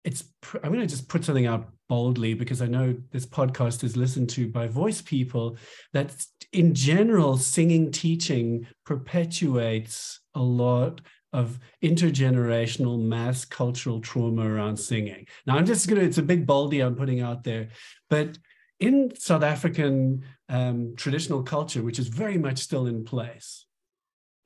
it's, 0.04 0.24
I'm 0.54 0.72
going 0.72 0.80
to 0.80 0.86
just 0.86 1.08
put 1.08 1.24
something 1.24 1.46
out 1.46 1.68
boldly 1.88 2.34
because 2.34 2.60
I 2.60 2.66
know 2.66 2.96
this 3.10 3.26
podcast 3.26 3.84
is 3.84 3.96
listened 3.96 4.30
to 4.30 4.48
by 4.48 4.66
voice 4.66 5.00
people 5.00 5.56
that 5.92 6.14
in 6.52 6.74
general, 6.74 7.36
singing 7.36 7.90
teaching 7.90 8.66
perpetuates 8.84 10.20
a 10.34 10.40
lot 10.40 11.00
of 11.32 11.58
intergenerational 11.82 13.00
mass 13.00 13.44
cultural 13.44 14.00
trauma 14.00 14.48
around 14.48 14.76
singing. 14.76 15.26
Now, 15.46 15.56
I'm 15.56 15.66
just 15.66 15.88
going 15.88 16.00
to, 16.00 16.06
it's 16.06 16.18
a 16.18 16.22
big 16.22 16.46
baldy 16.46 16.80
I'm 16.80 16.96
putting 16.96 17.20
out 17.20 17.44
there, 17.44 17.68
but 18.08 18.38
in 18.80 19.12
South 19.16 19.42
African 19.42 20.24
um, 20.48 20.94
traditional 20.96 21.42
culture, 21.42 21.82
which 21.82 21.98
is 21.98 22.08
very 22.08 22.38
much 22.38 22.58
still 22.58 22.86
in 22.86 23.04
place, 23.04 23.66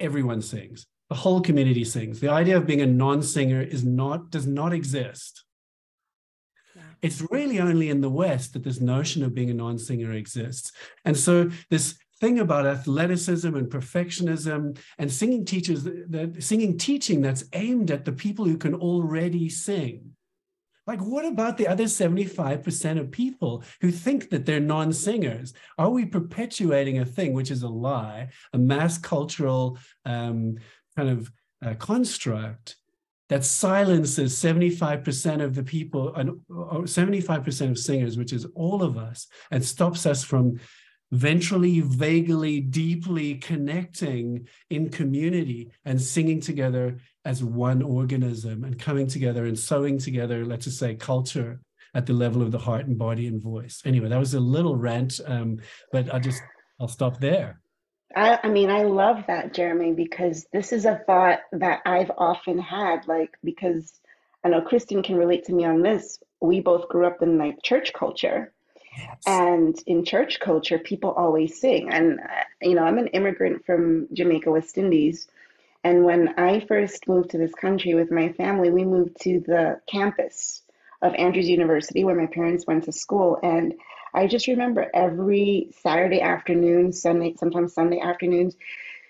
everyone 0.00 0.42
sings 0.42 0.86
the 1.12 1.18
whole 1.18 1.42
community 1.42 1.84
sings. 1.84 2.20
The 2.20 2.30
idea 2.30 2.56
of 2.56 2.66
being 2.66 2.80
a 2.80 2.86
non-singer 2.86 3.60
is 3.60 3.84
not 3.84 4.30
does 4.30 4.46
not 4.46 4.72
exist. 4.72 5.44
Yeah. 6.74 6.82
It's 7.02 7.22
really 7.30 7.60
only 7.60 7.90
in 7.90 8.00
the 8.00 8.08
West 8.08 8.54
that 8.54 8.64
this 8.64 8.80
notion 8.80 9.22
of 9.22 9.34
being 9.34 9.50
a 9.50 9.54
non-singer 9.54 10.10
exists. 10.12 10.72
And 11.04 11.14
so 11.14 11.50
this 11.68 11.98
thing 12.22 12.38
about 12.38 12.66
athleticism 12.66 13.52
and 13.56 13.68
perfectionism 13.68 14.78
and 14.96 15.10
singing 15.10 15.44
teachers 15.44 15.82
that 15.82 16.36
singing 16.38 16.78
teaching 16.78 17.20
that's 17.20 17.42
aimed 17.52 17.90
at 17.90 18.04
the 18.04 18.12
people 18.12 18.44
who 18.44 18.56
can 18.56 18.76
already 18.76 19.48
sing. 19.48 20.12
Like 20.86 21.00
what 21.00 21.24
about 21.24 21.58
the 21.58 21.66
other 21.66 21.84
75% 21.84 23.00
of 23.00 23.10
people 23.10 23.64
who 23.80 23.90
think 23.90 24.30
that 24.30 24.46
they're 24.46 24.60
non-singers? 24.60 25.52
Are 25.78 25.90
we 25.90 26.06
perpetuating 26.06 27.00
a 27.00 27.04
thing 27.04 27.32
which 27.32 27.50
is 27.50 27.64
a 27.64 27.68
lie 27.68 28.28
a 28.52 28.58
mass 28.58 28.98
cultural 28.98 29.76
um, 30.04 30.58
kind 30.96 31.10
of 31.10 31.32
uh, 31.66 31.74
construct 31.74 32.76
that 33.30 33.44
silences 33.44 34.36
75% 34.36 35.42
of 35.42 35.56
the 35.56 35.64
people 35.64 36.14
and 36.14 36.30
75% 36.48 37.70
of 37.70 37.78
singers 37.78 38.16
which 38.16 38.32
is 38.32 38.46
all 38.54 38.80
of 38.84 38.96
us 38.96 39.26
and 39.50 39.64
stops 39.64 40.06
us 40.06 40.22
from 40.22 40.60
ventrally, 41.12 41.82
vaguely, 41.82 42.60
deeply 42.60 43.34
connecting 43.36 44.48
in 44.70 44.88
community 44.88 45.70
and 45.84 46.00
singing 46.00 46.40
together 46.40 46.98
as 47.24 47.44
one 47.44 47.82
organism 47.82 48.64
and 48.64 48.78
coming 48.78 49.06
together 49.06 49.44
and 49.44 49.58
sewing 49.58 49.98
together, 49.98 50.44
let's 50.44 50.64
just 50.64 50.78
say, 50.78 50.94
culture 50.94 51.60
at 51.94 52.06
the 52.06 52.12
level 52.12 52.40
of 52.40 52.50
the 52.50 52.58
heart 52.58 52.86
and 52.86 52.98
body 52.98 53.26
and 53.26 53.42
voice. 53.42 53.82
Anyway, 53.84 54.08
that 54.08 54.18
was 54.18 54.34
a 54.34 54.40
little 54.40 54.76
rant, 54.76 55.20
um, 55.26 55.58
but 55.92 56.12
I 56.12 56.18
just 56.18 56.42
I'll 56.80 56.88
stop 56.88 57.20
there. 57.20 57.60
I, 58.16 58.38
I 58.42 58.48
mean, 58.48 58.70
I 58.70 58.82
love 58.82 59.24
that, 59.26 59.54
Jeremy, 59.54 59.92
because 59.92 60.46
this 60.52 60.72
is 60.72 60.84
a 60.84 61.00
thought 61.06 61.40
that 61.52 61.80
I've 61.86 62.10
often 62.16 62.58
had. 62.58 63.06
Like, 63.06 63.30
because 63.44 64.00
I 64.44 64.48
know 64.48 64.60
Kristen 64.60 65.02
can 65.02 65.16
relate 65.16 65.44
to 65.44 65.52
me 65.52 65.64
on 65.64 65.82
this. 65.82 66.18
We 66.40 66.60
both 66.60 66.88
grew 66.88 67.06
up 67.06 67.22
in 67.22 67.38
like 67.38 67.62
church 67.62 67.92
culture. 67.92 68.52
And 69.26 69.78
in 69.86 70.04
church 70.04 70.40
culture, 70.40 70.78
people 70.78 71.10
always 71.10 71.60
sing. 71.60 71.90
And, 71.90 72.20
uh, 72.20 72.44
you 72.60 72.74
know, 72.74 72.82
I'm 72.82 72.98
an 72.98 73.08
immigrant 73.08 73.64
from 73.64 74.08
Jamaica, 74.12 74.50
West 74.50 74.76
Indies. 74.78 75.28
And 75.84 76.04
when 76.04 76.34
I 76.38 76.60
first 76.60 77.08
moved 77.08 77.30
to 77.30 77.38
this 77.38 77.54
country 77.54 77.94
with 77.94 78.10
my 78.10 78.32
family, 78.32 78.70
we 78.70 78.84
moved 78.84 79.20
to 79.22 79.40
the 79.40 79.80
campus 79.86 80.62
of 81.00 81.14
Andrews 81.14 81.48
University 81.48 82.04
where 82.04 82.14
my 82.14 82.26
parents 82.26 82.66
went 82.66 82.84
to 82.84 82.92
school. 82.92 83.38
And 83.42 83.74
I 84.14 84.26
just 84.26 84.46
remember 84.46 84.88
every 84.94 85.70
Saturday 85.82 86.20
afternoon, 86.20 86.92
Sunday, 86.92 87.34
sometimes 87.36 87.74
Sunday 87.74 88.00
afternoons, 88.00 88.56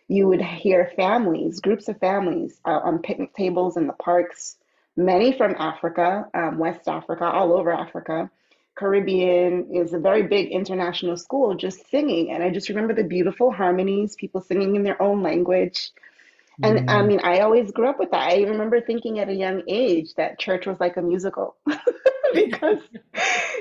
you 0.08 0.28
would 0.28 0.42
hear 0.42 0.92
families, 0.96 1.60
groups 1.60 1.88
of 1.88 1.98
families 1.98 2.58
uh, 2.64 2.80
on 2.84 3.00
picnic 3.00 3.34
tables 3.34 3.76
in 3.76 3.86
the 3.86 3.92
parks, 3.94 4.56
many 4.96 5.36
from 5.36 5.54
Africa, 5.58 6.28
um, 6.34 6.58
West 6.58 6.88
Africa, 6.88 7.24
all 7.24 7.52
over 7.52 7.72
Africa 7.72 8.30
Caribbean 8.74 9.74
is 9.74 9.92
a 9.92 9.98
very 9.98 10.22
big 10.22 10.50
international 10.50 11.16
school, 11.16 11.54
just 11.54 11.88
singing. 11.90 12.30
And 12.30 12.42
I 12.42 12.50
just 12.50 12.68
remember 12.68 12.94
the 12.94 13.04
beautiful 13.04 13.52
harmonies, 13.52 14.16
people 14.16 14.40
singing 14.40 14.76
in 14.76 14.82
their 14.82 15.00
own 15.00 15.22
language. 15.22 15.90
And 16.62 16.80
mm. 16.80 16.90
I 16.90 17.02
mean, 17.02 17.20
I 17.22 17.40
always 17.40 17.70
grew 17.70 17.88
up 17.88 17.98
with 17.98 18.10
that. 18.10 18.30
I 18.30 18.42
remember 18.42 18.80
thinking 18.80 19.18
at 19.18 19.28
a 19.28 19.34
young 19.34 19.62
age 19.68 20.14
that 20.16 20.38
church 20.38 20.66
was 20.66 20.78
like 20.80 20.96
a 20.96 21.02
musical 21.02 21.56
because, 22.34 22.78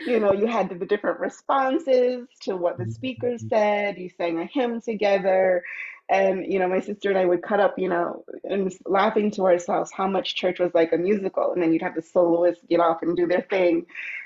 you 0.06 0.20
know, 0.20 0.34
you 0.34 0.48
had 0.48 0.70
the 0.70 0.86
different 0.86 1.20
responses 1.20 2.27
to 2.41 2.56
what 2.56 2.77
the 2.77 2.91
speaker 2.91 3.32
mm-hmm. 3.32 3.48
said, 3.48 3.98
you 3.98 4.10
sang 4.18 4.39
a 4.39 4.46
hymn 4.46 4.82
together. 4.82 5.63
And, 6.10 6.51
you 6.51 6.60
know, 6.60 6.68
my 6.68 6.82
sister 6.82 7.10
and 7.10 7.18
I 7.18 7.25
would 7.25 7.41
cut 7.41 7.62
up, 7.62 7.80
you 7.80 7.88
know, 7.88 8.25
and 8.44 8.74
laughing 8.86 9.32
to 9.32 9.44
ourselves 9.44 9.91
how 9.96 10.08
much 10.08 10.36
church 10.36 10.60
was 10.60 10.74
like 10.74 10.91
a 10.91 10.98
musical. 10.98 11.53
And 11.53 11.62
then 11.62 11.72
you'd 11.72 11.84
have 11.84 11.96
the 11.96 12.01
soloists 12.01 12.63
get 12.70 12.82
off 12.82 13.01
and 13.01 13.15
do 13.15 13.27
their 13.27 13.41
thing. 13.41 13.86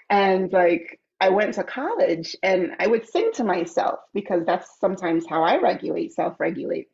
And 0.09 0.51
like, 0.51 0.99
I 1.19 1.29
went 1.29 1.53
to 1.55 1.63
college 1.63 2.35
and 2.43 2.71
I 2.79 2.87
would 2.87 3.07
sing 3.07 3.31
to 3.35 3.43
myself 3.43 3.99
because 4.13 4.45
that's 4.45 4.79
sometimes 4.79 5.25
how 5.27 5.43
I 5.43 5.57
regulate, 5.57 6.13
self 6.13 6.39
regulate. 6.39 6.89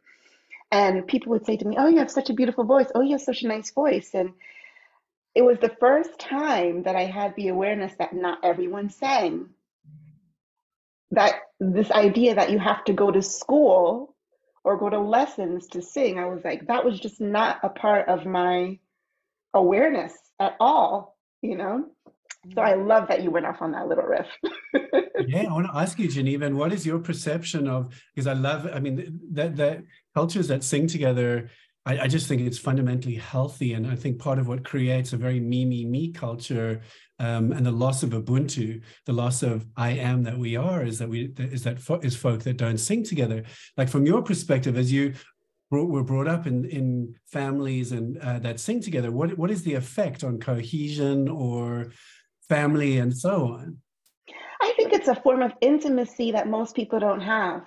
And 0.72 1.06
people 1.06 1.32
would 1.32 1.46
say 1.46 1.58
to 1.58 1.66
me, 1.66 1.76
Oh, 1.78 1.88
you 1.88 2.00
have 2.00 2.12
such 2.12 2.30
a 2.30 2.34
beautiful 2.34 2.64
voice. 2.64 2.88
Oh, 2.96 3.02
you 3.02 3.12
have 3.12 3.22
such 3.22 3.44
a 3.44 3.48
nice 3.48 3.72
voice. 3.72 4.12
And 4.14 4.34
it 5.36 5.42
was 5.42 5.58
the 5.60 5.76
first 5.80 6.20
time 6.20 6.84
that 6.84 6.96
I 6.96 7.06
had 7.06 7.36
the 7.36 7.50
awareness 7.50 7.94
that 8.00 8.14
not 8.14 8.40
everyone 8.44 8.90
sang. 8.90 9.50
That 11.12 11.36
this 11.60 11.92
idea 11.92 12.36
that 12.36 12.52
you 12.52 12.60
have 12.60 12.86
to 12.86 12.94
go 12.94 13.12
to 13.12 13.22
school 13.22 14.16
or 14.64 14.78
go 14.78 14.90
to 14.90 15.00
lessons 15.00 15.68
to 15.70 15.82
sing, 15.82 16.20
I 16.20 16.28
was 16.28 16.44
like, 16.44 16.68
that 16.68 16.86
was 16.86 17.00
just 17.00 17.20
not 17.20 17.60
a 17.64 17.70
part 17.70 18.08
of 18.08 18.26
my 18.26 18.80
awareness 19.54 20.14
at 20.40 20.56
all, 20.60 21.18
you 21.42 21.58
know? 21.58 21.90
So 22.56 22.62
I 22.62 22.74
love 22.74 23.08
that 23.08 23.22
you 23.22 23.30
went 23.30 23.46
off 23.46 23.62
on 23.62 23.72
that 23.74 23.88
little 23.88 24.04
riff. 24.04 24.26
yeah, 25.28 25.46
I 25.48 25.54
want 25.54 25.68
to 25.68 25.78
ask 25.78 26.00
you, 26.00 26.08
Geneva, 26.08 26.46
and 26.46 26.58
what 26.58 26.74
is 26.74 26.86
your 26.86 26.98
perception 26.98 27.68
of? 27.68 27.94
Because 28.16 28.26
I 28.26 28.34
love, 28.34 28.68
I 28.74 28.80
mean, 28.80 29.20
that 29.34 29.56
that 29.58 29.84
cultures 30.16 30.48
that 30.48 30.64
sing 30.64 30.88
together, 30.88 31.52
I, 31.86 32.00
I, 32.00 32.08
just 32.08 32.28
think 32.28 32.42
it's 32.42 32.58
fundamentally 32.58 33.16
healthy, 33.16 33.74
and 33.74 33.86
I 33.86 33.96
think 33.96 34.18
part 34.18 34.40
of 34.40 34.48
what 34.48 34.66
creates 34.66 35.14
a 35.14 35.18
very 35.18 35.40
me 35.40 35.66
me 35.66 35.86
me 35.86 36.12
culture, 36.12 36.82
um, 37.20 37.52
and 37.52 37.64
the 37.64 37.72
loss 37.72 38.02
of 38.02 38.10
Ubuntu, 38.10 38.82
the 39.06 39.14
loss 39.14 39.44
of 39.44 39.68
I 39.78 39.92
am 39.92 40.24
that 40.24 40.38
we 40.38 40.56
are, 40.56 40.84
is 40.84 40.98
that 40.98 41.10
we 41.10 41.32
is 41.38 41.64
that 41.64 41.80
fo- 41.80 42.00
is 42.00 42.16
folk 42.16 42.42
that 42.44 42.58
don't 42.58 42.80
sing 42.80 43.04
together. 43.04 43.44
Like 43.78 43.90
from 43.90 44.08
your 44.08 44.24
perspective, 44.24 44.78
as 44.78 44.92
you 44.92 45.14
were 45.70 46.04
brought 46.04 46.28
up 46.28 46.48
in 46.48 46.66
in 46.66 47.16
families 47.28 47.92
and 47.92 48.18
uh, 48.18 48.40
that 48.40 48.60
sing 48.60 48.82
together, 48.82 49.12
what 49.12 49.38
what 49.38 49.52
is 49.52 49.62
the 49.62 49.76
effect 49.76 50.24
on 50.24 50.40
cohesion 50.40 51.30
or 51.30 51.92
family 52.52 52.98
and 52.98 53.16
so 53.16 53.54
on. 53.54 53.78
I 54.62 54.74
think 54.76 54.92
it's 54.92 55.08
a 55.08 55.16
form 55.16 55.42
of 55.42 55.54
intimacy 55.62 56.34
that 56.34 56.50
most 56.50 56.76
people 56.76 57.00
don't 57.00 57.22
have. 57.22 57.64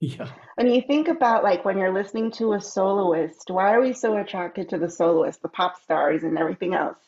Yeah. 0.00 0.28
When 0.56 0.68
you 0.68 0.82
think 0.82 1.06
about 1.06 1.44
like 1.44 1.64
when 1.64 1.78
you're 1.78 1.94
listening 1.94 2.32
to 2.32 2.54
a 2.54 2.60
soloist, 2.60 3.44
why 3.48 3.72
are 3.72 3.80
we 3.80 3.92
so 3.92 4.16
attracted 4.16 4.68
to 4.70 4.78
the 4.78 4.90
soloist, 4.90 5.40
the 5.40 5.48
pop 5.48 5.80
stars 5.80 6.24
and 6.24 6.36
everything 6.36 6.74
else? 6.74 6.98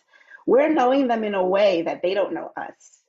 We're 0.46 0.72
knowing 0.72 1.08
them 1.08 1.24
in 1.24 1.34
a 1.34 1.44
way 1.44 1.82
that 1.82 2.02
they 2.02 2.14
don't 2.14 2.32
know 2.32 2.52
us. 2.56 3.00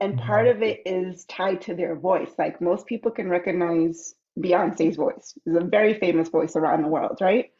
And 0.00 0.18
part 0.18 0.48
of 0.48 0.62
it 0.62 0.82
is 0.84 1.24
tied 1.26 1.60
to 1.62 1.74
their 1.74 1.94
voice. 1.94 2.32
Like 2.36 2.60
most 2.60 2.86
people 2.86 3.12
can 3.12 3.28
recognize 3.28 4.14
Beyonce's 4.38 4.96
voice. 4.96 5.34
It's 5.46 5.56
a 5.56 5.64
very 5.64 5.94
famous 5.94 6.28
voice 6.28 6.56
around 6.56 6.82
the 6.82 6.88
world, 6.88 7.18
right? 7.20 7.52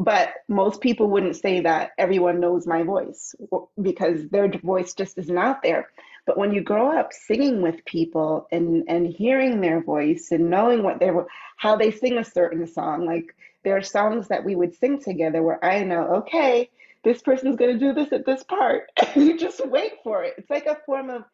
But 0.00 0.32
most 0.48 0.80
people 0.80 1.10
wouldn't 1.10 1.36
say 1.36 1.60
that 1.60 1.90
everyone 1.98 2.40
knows 2.40 2.66
my 2.66 2.84
voice 2.84 3.34
because 3.82 4.30
their 4.30 4.48
voice 4.48 4.94
just 4.94 5.18
isn't 5.18 5.36
out 5.36 5.62
there. 5.62 5.90
But 6.24 6.38
when 6.38 6.54
you 6.54 6.62
grow 6.62 6.98
up 6.98 7.12
singing 7.12 7.60
with 7.60 7.84
people 7.84 8.48
and, 8.50 8.84
and 8.88 9.06
hearing 9.06 9.60
their 9.60 9.82
voice 9.82 10.28
and 10.30 10.48
knowing 10.48 10.82
what 10.82 11.00
they 11.00 11.10
how 11.56 11.76
they 11.76 11.90
sing 11.90 12.16
a 12.16 12.24
certain 12.24 12.66
song, 12.66 13.04
like 13.04 13.36
there 13.62 13.76
are 13.76 13.82
songs 13.82 14.28
that 14.28 14.42
we 14.42 14.56
would 14.56 14.74
sing 14.74 15.02
together 15.02 15.42
where 15.42 15.62
I 15.62 15.84
know, 15.84 16.22
okay, 16.22 16.70
this 17.04 17.20
person's 17.20 17.56
going 17.56 17.78
to 17.78 17.86
do 17.86 17.92
this 17.92 18.10
at 18.10 18.24
this 18.24 18.42
part. 18.42 18.90
And 19.14 19.26
you 19.26 19.36
just 19.36 19.66
wait 19.66 19.92
for 20.02 20.24
it. 20.24 20.36
It's 20.38 20.48
like 20.48 20.64
a 20.64 20.78
form 20.86 21.10
of 21.10 21.24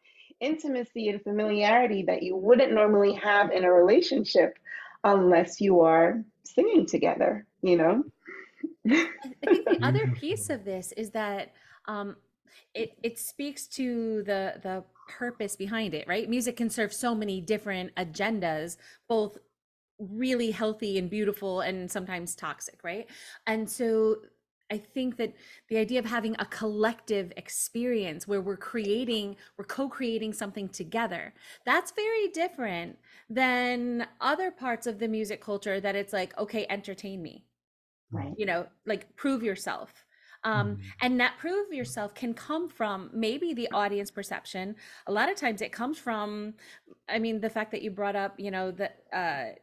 intimacy 0.41 1.07
and 1.07 1.21
familiarity 1.23 2.03
that 2.03 2.21
you 2.21 2.35
wouldn't 2.35 2.73
normally 2.73 3.13
have 3.13 3.51
in 3.51 3.63
a 3.63 3.71
relationship 3.71 4.59
unless 5.05 5.61
you 5.61 5.81
are 5.81 6.21
singing 6.43 6.85
together, 6.85 7.45
you 7.61 7.77
know? 7.77 8.03
I 8.89 9.45
think 9.45 9.65
the 9.65 9.79
other 9.81 10.07
piece 10.15 10.49
of 10.49 10.65
this 10.65 10.91
is 10.93 11.11
that 11.11 11.53
um, 11.87 12.15
it 12.73 12.97
it 13.03 13.19
speaks 13.19 13.67
to 13.67 14.23
the 14.23 14.55
the 14.61 14.83
purpose 15.07 15.55
behind 15.55 15.93
it, 15.93 16.07
right? 16.07 16.29
Music 16.29 16.57
can 16.57 16.69
serve 16.69 16.93
so 16.93 17.15
many 17.15 17.41
different 17.41 17.95
agendas, 17.95 18.77
both 19.07 19.37
really 19.99 20.51
healthy 20.51 20.97
and 20.97 21.09
beautiful 21.09 21.61
and 21.61 21.89
sometimes 21.89 22.35
toxic, 22.35 22.79
right? 22.83 23.07
And 23.47 23.69
so 23.69 24.17
I 24.69 24.77
think 24.77 25.17
that 25.17 25.33
the 25.69 25.77
idea 25.77 25.99
of 25.99 26.05
having 26.05 26.35
a 26.39 26.45
collective 26.45 27.31
experience 27.37 28.27
where 28.27 28.41
we're 28.41 28.57
creating, 28.57 29.37
we're 29.57 29.65
co-creating 29.65 30.33
something 30.33 30.67
together, 30.69 31.33
that's 31.65 31.91
very 31.91 32.27
different 32.27 32.97
than 33.29 34.07
other 34.19 34.51
parts 34.51 34.85
of 34.85 34.99
the 34.99 35.07
music 35.07 35.41
culture 35.41 35.79
that 35.79 35.95
it's 35.95 36.13
like, 36.13 36.37
okay, 36.37 36.65
entertain 36.69 37.21
me 37.21 37.45
right. 38.11 38.33
you 38.37 38.45
know 38.45 38.67
like 38.85 39.15
prove 39.15 39.43
yourself. 39.43 40.05
Um, 40.43 40.67
mm-hmm. 40.67 40.81
and 41.01 41.19
that 41.19 41.37
prove 41.39 41.73
yourself 41.73 42.13
can 42.13 42.33
come 42.33 42.69
from 42.69 43.09
maybe 43.11 43.53
the 43.53 43.69
audience 43.71 44.11
perception. 44.11 44.75
A 45.07 45.11
lot 45.11 45.31
of 45.31 45.35
times 45.35 45.61
it 45.61 45.71
comes 45.71 45.97
from 45.97 46.53
i 47.09 47.19
mean 47.19 47.41
the 47.41 47.49
fact 47.49 47.71
that 47.71 47.81
you 47.81 47.91
brought 47.91 48.15
up 48.15 48.35
you 48.37 48.51
know 48.51 48.71
the 48.71 48.91
uh, 49.17 49.55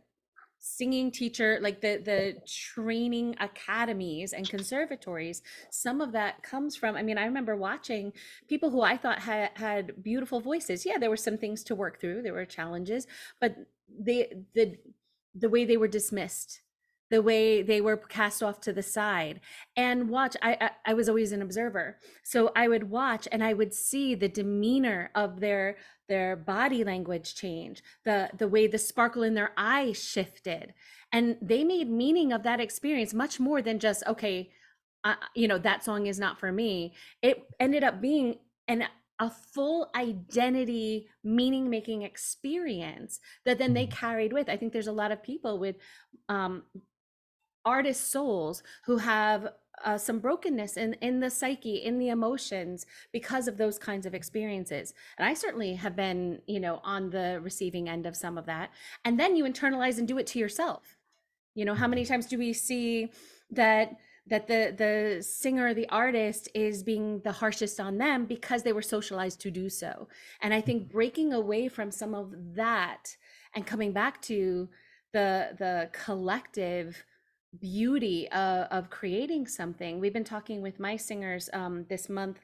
singing 0.59 1.11
teacher 1.11 1.59
like 1.61 1.81
the 1.81 1.99
the 2.05 2.37
training 2.47 3.37
academies 3.39 4.33
and 4.33 4.49
conservatories. 4.49 5.43
Some 5.71 6.01
of 6.01 6.13
that 6.13 6.43
comes 6.43 6.75
from 6.75 6.97
i 6.97 7.03
mean 7.03 7.19
i 7.19 7.25
remember 7.25 7.55
watching 7.55 8.13
people 8.49 8.71
who 8.71 8.81
i 8.81 8.97
thought 8.97 9.21
had 9.21 9.51
had 9.55 10.03
beautiful 10.03 10.41
voices. 10.41 10.85
Yeah 10.85 10.99
there 10.99 11.11
were 11.11 11.17
some 11.17 11.39
things 11.39 11.63
to 11.65 11.75
work 11.75 12.01
through. 12.01 12.23
There 12.23 12.33
were 12.33 12.47
challenges 12.47 13.07
but 13.41 13.55
they 13.89 14.33
the 14.55 14.77
the 15.35 15.49
way 15.49 15.65
they 15.65 15.77
were 15.77 15.89
dismissed 15.89 16.63
the 17.15 17.23
way 17.23 17.63
they 17.63 17.81
were 17.81 17.97
cast 17.97 18.43
off 18.43 18.61
to 18.61 18.73
the 18.73 18.83
side. 18.83 19.39
And 19.77 20.11
watch 20.11 20.37
I, 20.43 20.57
I, 20.61 20.71
I 20.91 20.95
was 20.95 21.09
always 21.09 21.31
an 21.31 21.43
observer. 21.43 21.97
So 22.25 22.51
i 22.57 22.67
would 22.67 22.91
watch 22.91 23.29
and 23.31 23.45
i 23.45 23.53
would 23.53 23.73
see 23.73 24.17
the 24.17 24.29
demeanor 24.41 25.13
of 25.15 25.39
their 25.39 25.77
their 26.09 26.35
body 26.35 26.83
language 26.83 27.37
change 27.37 27.85
the 28.05 28.31
the 28.37 28.49
way 28.49 28.67
the 28.67 28.79
sparkle 28.79 29.23
in 29.23 29.35
their 29.35 29.53
eye 29.57 29.93
shifted. 29.93 30.75
And 31.13 31.37
they 31.41 31.63
made 31.63 31.89
meaning 31.89 32.33
of 32.33 32.43
that 32.43 32.59
experience 32.59 33.15
much 33.15 33.39
more 33.39 33.63
than 33.63 33.79
just 33.79 34.03
okay 34.09 34.51
uh, 35.05 35.15
you 35.37 35.47
know 35.47 35.59
that 35.59 35.85
song 35.85 36.07
is 36.07 36.19
not 36.19 36.41
for 36.41 36.51
me. 36.51 36.95
It 37.23 37.37
ended 37.61 37.85
up 37.85 38.01
being 38.01 38.39
an 38.67 38.89
a 39.21 39.31
full 39.31 39.91
identity 39.95 41.09
meaning 41.23 41.71
making 41.71 42.03
experience 42.03 43.21
that 43.45 43.59
then 43.59 43.73
they 43.73 43.87
mm. 43.87 43.93
carried 43.93 44.33
with. 44.33 44.49
I 44.49 44.57
think 44.57 44.73
there's 44.73 44.89
a 44.89 45.01
lot 45.03 45.13
of 45.13 45.23
people 45.23 45.59
with 45.59 45.77
um 46.29 46.65
artist 47.65 48.11
souls 48.11 48.63
who 48.85 48.99
have 48.99 49.49
uh, 49.85 49.99
some 49.99 50.19
brokenness 50.19 50.77
in 50.77 50.95
in 50.95 51.21
the 51.21 51.31
psyche 51.31 51.77
in 51.77 51.99
the 51.99 52.09
emotions 52.09 52.87
because 53.13 53.49
of 53.49 53.57
those 53.57 53.79
kinds 53.79 54.07
of 54.07 54.15
experiences. 54.15 54.95
And 55.19 55.27
i 55.27 55.35
certainly 55.35 55.75
have 55.75 55.97
been 55.97 56.41
you 56.47 56.61
know 56.61 56.81
on 56.85 57.11
the 57.11 57.41
receiving 57.43 57.89
end 57.89 58.07
of 58.07 58.17
some 58.17 58.39
of 58.39 58.47
that. 58.47 58.71
And 59.05 59.19
then 59.19 59.37
you 59.37 59.45
internalize 59.45 59.99
and 59.99 60.09
do 60.09 60.19
it 60.19 60.27
to 60.29 60.39
yourself. 60.39 60.97
You 61.55 61.65
know 61.65 61.75
how 61.75 61.89
many 61.89 62.05
times 62.05 62.27
do 62.27 62.39
we 62.39 62.53
see 62.53 63.11
that 63.51 63.97
that 64.27 64.47
the 64.47 64.75
the 64.77 65.23
singer 65.23 65.75
the 65.75 65.89
artist 65.89 66.49
is 66.55 66.83
being 66.83 67.21
the 67.21 67.33
harshest 67.33 67.79
on 67.79 67.99
them 67.99 68.25
because 68.25 68.63
they 68.63 68.73
were 68.73 68.83
socialized 68.83 69.41
to 69.41 69.51
do 69.51 69.69
so? 69.69 70.09
And 70.41 70.55
i 70.55 70.61
think 70.61 70.91
breaking 70.91 71.33
away 71.33 71.69
from 71.69 71.91
some 71.91 72.15
of 72.15 72.33
that 72.55 73.17
and 73.55 73.67
coming 73.67 73.93
back 73.93 74.23
to 74.23 74.69
the 75.13 75.55
the 75.59 75.91
collective 75.93 77.05
beauty 77.61 78.29
of, 78.31 78.67
of 78.71 78.91
creating 78.91 79.47
something 79.47 80.01
we've 80.01 80.13
been 80.13 80.25
talking 80.25 80.63
with 80.63 80.81
my 80.81 80.97
singers 80.97 81.49
um, 81.53 81.85
this 81.89 82.09
month 82.09 82.41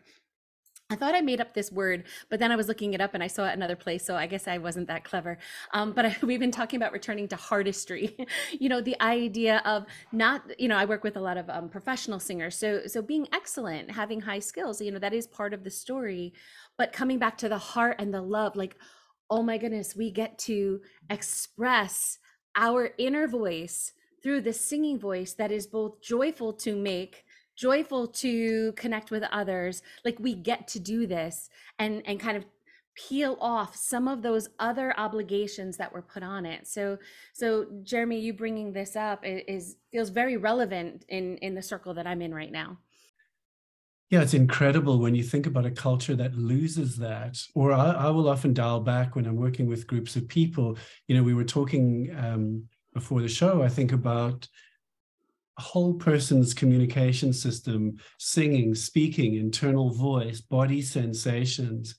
I 0.91 0.97
thought 0.97 1.15
I 1.15 1.21
made 1.21 1.41
up 1.41 1.55
this 1.55 1.71
word, 1.71 2.05
but 2.29 2.41
then 2.41 2.51
I 2.51 2.57
was 2.57 2.67
looking 2.67 2.95
it 2.95 3.01
up 3.01 3.15
and 3.15 3.23
I 3.23 3.29
saw 3.29 3.47
it 3.47 3.55
another 3.55 3.77
place. 3.77 4.05
So 4.05 4.17
I 4.17 4.27
guess 4.27 4.49
I 4.49 4.59
wasn't 4.59 4.89
that 4.89 5.05
clever. 5.05 5.39
Um, 5.73 5.93
but 5.93 6.05
I, 6.05 6.17
we've 6.23 6.41
been 6.41 6.51
talking 6.51 6.79
about 6.79 6.93
returning 6.93 7.29
to 7.29 7.39
artistry. 7.51 8.17
you 8.59 8.69
know, 8.69 8.81
the 8.81 9.01
idea 9.01 9.63
of 9.65 9.87
not, 10.11 10.43
you 10.59 10.67
know, 10.67 10.77
I 10.77 10.85
work 10.85 11.05
with 11.05 11.17
a 11.17 11.21
lot 11.21 11.37
of 11.37 11.49
um, 11.49 11.69
professional 11.69 12.19
singers. 12.19 12.57
So, 12.57 12.89
so 12.89 13.03
being 13.03 13.29
excellent, 13.33 13.93
having 13.93 14.21
high 14.21 14.41
skills, 14.41 14.81
you 14.81 14.91
know, 14.91 14.99
that 14.99 15.15
is 15.15 15.29
part 15.29 15.55
of 15.55 15.63
the 15.63 15.71
story. 15.71 16.33
But 16.77 16.93
coming 16.93 17.21
back 17.21 17.39
to 17.39 17.49
the 17.49 17.59
heart 17.59 17.97
and 18.01 18.13
the 18.13 18.23
love, 18.23 18.57
like, 18.57 18.77
oh 19.31 19.43
my 19.45 19.59
goodness, 19.59 19.95
we 19.95 20.11
get 20.11 20.39
to 20.39 20.81
express 21.09 22.19
our 22.57 22.91
inner 22.99 23.29
voice 23.29 23.93
through 24.23 24.41
the 24.41 24.53
singing 24.53 24.99
voice 24.99 25.33
that 25.35 25.53
is 25.53 25.67
both 25.67 26.01
joyful 26.01 26.53
to 26.53 26.77
make 26.77 27.25
joyful 27.57 28.07
to 28.07 28.73
connect 28.73 29.11
with 29.11 29.23
others 29.31 29.83
like 30.05 30.19
we 30.19 30.35
get 30.35 30.67
to 30.67 30.79
do 30.79 31.07
this 31.07 31.51
and 31.79 32.03
and 32.07 32.19
kind 32.19 32.37
of 32.37 32.45
peel 32.97 33.37
off 33.41 33.77
some 33.77 34.09
of 34.09 34.23
those 34.23 34.49
other 34.59 34.99
obligations 34.99 35.77
that 35.77 35.93
were 35.93 36.03
put 36.03 36.23
on 36.23 36.45
it 36.47 36.67
so 36.67 36.99
so 37.33 37.67
jeremy 37.83 38.19
you 38.19 38.33
bringing 38.33 38.73
this 38.73 38.97
up 38.97 39.21
is 39.25 39.77
feels 39.93 40.11
very 40.11 40.37
relevant 40.37 41.05
in 41.09 41.37
in 41.39 41.55
the 41.55 41.63
circle 41.63 41.95
that 41.95 42.07
i'm 42.07 42.23
in 42.23 42.35
right 42.35 42.53
now 42.53 42.79
yeah, 44.11 44.23
it's 44.23 44.35
incredible 44.35 44.99
when 44.99 45.15
you 45.15 45.23
think 45.23 45.47
about 45.47 45.67
a 45.67 45.71
culture 45.71 46.17
that 46.17 46.35
loses 46.35 46.97
that. 46.97 47.41
Or 47.55 47.73
I, 47.73 47.93
I, 47.93 48.11
will 48.11 48.29
often 48.29 48.53
dial 48.53 48.81
back 48.81 49.15
when 49.15 49.25
I'm 49.25 49.37
working 49.37 49.69
with 49.69 49.87
groups 49.87 50.17
of 50.17 50.27
people. 50.27 50.77
You 51.07 51.17
know, 51.17 51.23
we 51.23 51.33
were 51.33 51.45
talking 51.45 52.13
um, 52.19 52.65
before 52.93 53.23
the 53.23 53.29
show, 53.29 53.63
I 53.63 53.69
think, 53.69 53.93
about 53.93 54.49
whole 55.61 55.95
person's 55.95 56.55
communication 56.55 57.33
system, 57.33 57.99
singing, 58.19 58.75
speaking, 58.75 59.35
internal 59.35 59.91
voice, 59.91 60.41
body 60.41 60.83
sensations. 60.83 61.95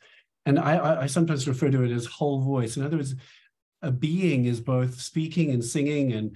And 0.46 0.60
I, 0.60 1.04
I, 1.04 1.06
sometimes 1.06 1.48
refer 1.48 1.70
to 1.70 1.84
it 1.84 1.92
as 1.92 2.08
whole 2.08 2.42
voice. 2.42 2.76
In 2.76 2.84
other 2.84 2.98
words, 2.98 3.16
a 3.84 3.92
being 3.92 4.46
is 4.46 4.60
both 4.60 5.00
speaking 5.00 5.52
and 5.52 5.64
singing 5.64 6.14
and 6.14 6.36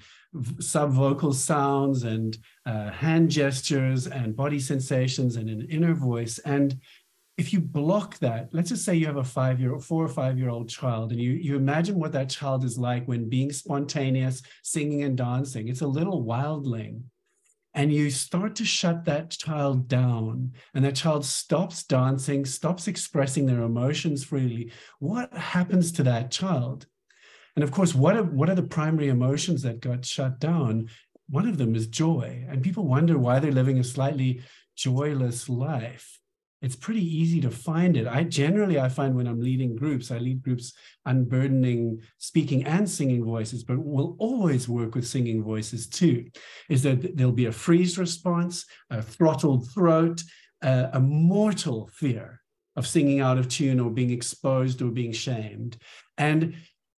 sub-vocal 0.60 1.34
sounds 1.34 2.04
and 2.04 2.38
uh, 2.66 2.92
hand 2.92 3.30
gestures 3.30 4.08
and 4.08 4.36
body 4.36 4.60
sensations 4.60 5.36
and 5.36 5.50
an 5.50 5.68
inner 5.70 5.94
voice. 5.94 6.38
And 6.40 6.80
if 7.38 7.52
you 7.52 7.60
block 7.60 8.18
that, 8.20 8.50
let's 8.54 8.70
just 8.70 8.86
say 8.86 8.96
you 8.96 9.08
have 9.08 9.18
a 9.18 9.24
five-year 9.24 9.74
or 9.74 9.82
four 9.82 10.06
or 10.06 10.08
five-year-old 10.08 10.70
child, 10.70 11.12
and 11.12 11.20
you 11.20 11.32
you 11.32 11.56
imagine 11.56 12.00
what 12.00 12.14
that 12.14 12.30
child 12.30 12.64
is 12.64 12.78
like 12.78 13.06
when 13.08 13.30
being 13.30 13.52
spontaneous, 13.52 14.42
singing 14.64 15.04
and 15.04 15.18
dancing. 15.18 15.68
It's 15.68 15.82
a 15.82 15.88
little 15.88 16.24
wildling. 16.24 17.02
And 17.74 17.92
you 17.92 18.10
start 18.10 18.56
to 18.56 18.66
shut 18.66 19.04
that 19.04 19.32
child 19.32 19.90
down 19.90 20.54
and 20.74 20.86
that 20.86 20.96
child 20.96 21.26
stops 21.26 21.84
dancing 21.84 22.46
stops 22.46 22.88
expressing 22.88 23.46
their 23.46 23.64
emotions 23.64 24.24
freely. 24.24 24.72
What 25.00 25.34
happens 25.34 25.92
to 25.94 26.04
that 26.04 26.32
child? 26.32 26.86
And 27.58 27.64
of 27.66 27.72
course 27.72 27.94
what 27.94 28.16
are, 28.16 28.24
what 28.24 28.50
are 28.50 28.56
the 28.56 28.64
primary 28.64 29.10
emotions 29.10 29.62
that 29.64 29.82
got 29.82 30.06
shut 30.06 30.40
down? 30.40 30.88
One 31.28 31.50
of 31.50 31.58
them 31.58 31.76
is 31.76 31.88
joy. 31.88 32.46
And 32.48 32.64
people 32.64 32.88
wonder 32.88 33.18
why 33.18 33.40
they're 33.40 33.52
living 33.52 33.80
a 33.80 33.84
slightly 33.84 34.42
joyless 34.78 35.50
life 35.50 36.22
it's 36.66 36.76
pretty 36.76 37.06
easy 37.06 37.40
to 37.42 37.52
find 37.52 37.96
it. 37.96 38.08
I 38.08 38.24
generally 38.24 38.80
I 38.80 38.90
find 38.90 39.16
when 39.16 39.28
I'm 39.28 39.40
leading 39.40 39.76
groups, 39.76 40.10
I 40.10 40.18
lead 40.18 40.42
groups 40.42 40.74
unburdening 41.06 42.02
speaking 42.18 42.64
and 42.64 42.90
singing 42.90 43.24
voices, 43.24 43.64
but 43.64 43.78
we'll 43.78 44.16
always 44.18 44.68
work 44.68 44.96
with 44.96 45.06
singing 45.06 45.44
voices 45.44 45.88
too. 45.88 46.26
Is 46.68 46.82
that 46.82 47.16
there'll 47.16 47.32
be 47.32 47.46
a 47.46 47.52
freeze 47.52 48.00
response, 48.00 48.66
a 48.90 49.00
throttled 49.04 49.70
throat, 49.70 50.24
uh, 50.64 50.88
a 50.94 51.00
mortal 51.00 51.88
fear 51.94 52.42
of 52.76 52.88
singing 52.88 53.20
out 53.20 53.38
of 53.38 53.48
tune 53.48 53.80
or 53.80 53.92
being 53.92 54.10
exposed 54.10 54.82
or 54.82 54.90
being 54.90 55.12
shamed. 55.12 55.78
And 56.18 56.56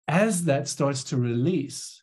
as 0.08 0.46
that 0.46 0.70
starts 0.70 1.04
to 1.06 1.18
release, 1.18 2.02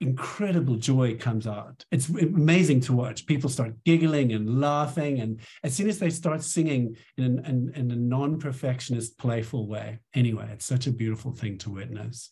incredible 0.00 0.76
joy 0.76 1.16
comes 1.16 1.46
out. 1.46 1.84
It's 1.90 2.08
amazing 2.08 2.80
to 2.82 2.92
watch. 2.92 3.26
People 3.26 3.50
start 3.50 3.74
giggling 3.84 4.32
and 4.32 4.60
laughing. 4.60 5.20
And 5.20 5.40
as 5.64 5.74
soon 5.74 5.88
as 5.88 5.98
they 5.98 6.10
start 6.10 6.42
singing 6.42 6.96
in, 7.16 7.24
an, 7.24 7.44
in, 7.44 7.72
in 7.74 7.90
a 7.90 7.96
non 7.96 8.38
perfectionist, 8.38 9.18
playful 9.18 9.66
way, 9.66 9.98
anyway, 10.14 10.48
it's 10.52 10.66
such 10.66 10.86
a 10.86 10.92
beautiful 10.92 11.32
thing 11.32 11.58
to 11.58 11.70
witness. 11.70 12.30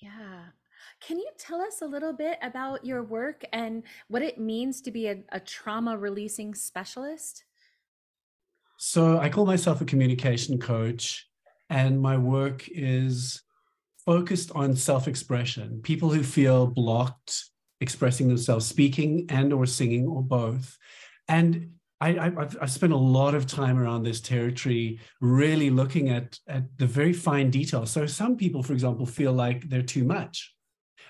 Yeah. 0.00 0.44
Can 1.00 1.16
you 1.18 1.28
tell 1.38 1.60
us 1.62 1.80
a 1.80 1.86
little 1.86 2.12
bit 2.12 2.38
about 2.42 2.84
your 2.84 3.02
work 3.02 3.44
and 3.52 3.82
what 4.08 4.22
it 4.22 4.38
means 4.38 4.82
to 4.82 4.90
be 4.90 5.08
a, 5.08 5.22
a 5.32 5.40
trauma 5.40 5.96
releasing 5.96 6.54
specialist? 6.54 7.44
So, 8.76 9.18
I 9.18 9.28
call 9.28 9.44
myself 9.44 9.80
a 9.82 9.84
communication 9.84 10.58
coach, 10.58 11.28
and 11.68 12.00
my 12.00 12.16
work 12.16 12.66
is 12.68 13.42
focused 14.10 14.50
on 14.56 14.74
self-expression, 14.74 15.80
people 15.82 16.10
who 16.10 16.24
feel 16.24 16.66
blocked 16.66 17.44
expressing 17.80 18.26
themselves, 18.26 18.66
speaking 18.66 19.24
and 19.28 19.52
or 19.52 19.64
singing 19.64 20.04
or 20.08 20.20
both. 20.20 20.76
And 21.28 21.74
I, 22.00 22.14
have 22.14 22.56
I've 22.60 22.72
spent 22.72 22.92
a 22.92 22.96
lot 22.96 23.36
of 23.36 23.46
time 23.46 23.78
around 23.78 24.02
this 24.02 24.20
territory, 24.20 24.98
really 25.20 25.70
looking 25.70 26.08
at, 26.08 26.36
at 26.48 26.64
the 26.76 26.86
very 26.86 27.12
fine 27.12 27.50
details. 27.50 27.92
So 27.92 28.04
some 28.04 28.36
people, 28.36 28.64
for 28.64 28.72
example, 28.72 29.06
feel 29.06 29.32
like 29.32 29.68
they're 29.68 29.80
too 29.80 30.02
much 30.02 30.56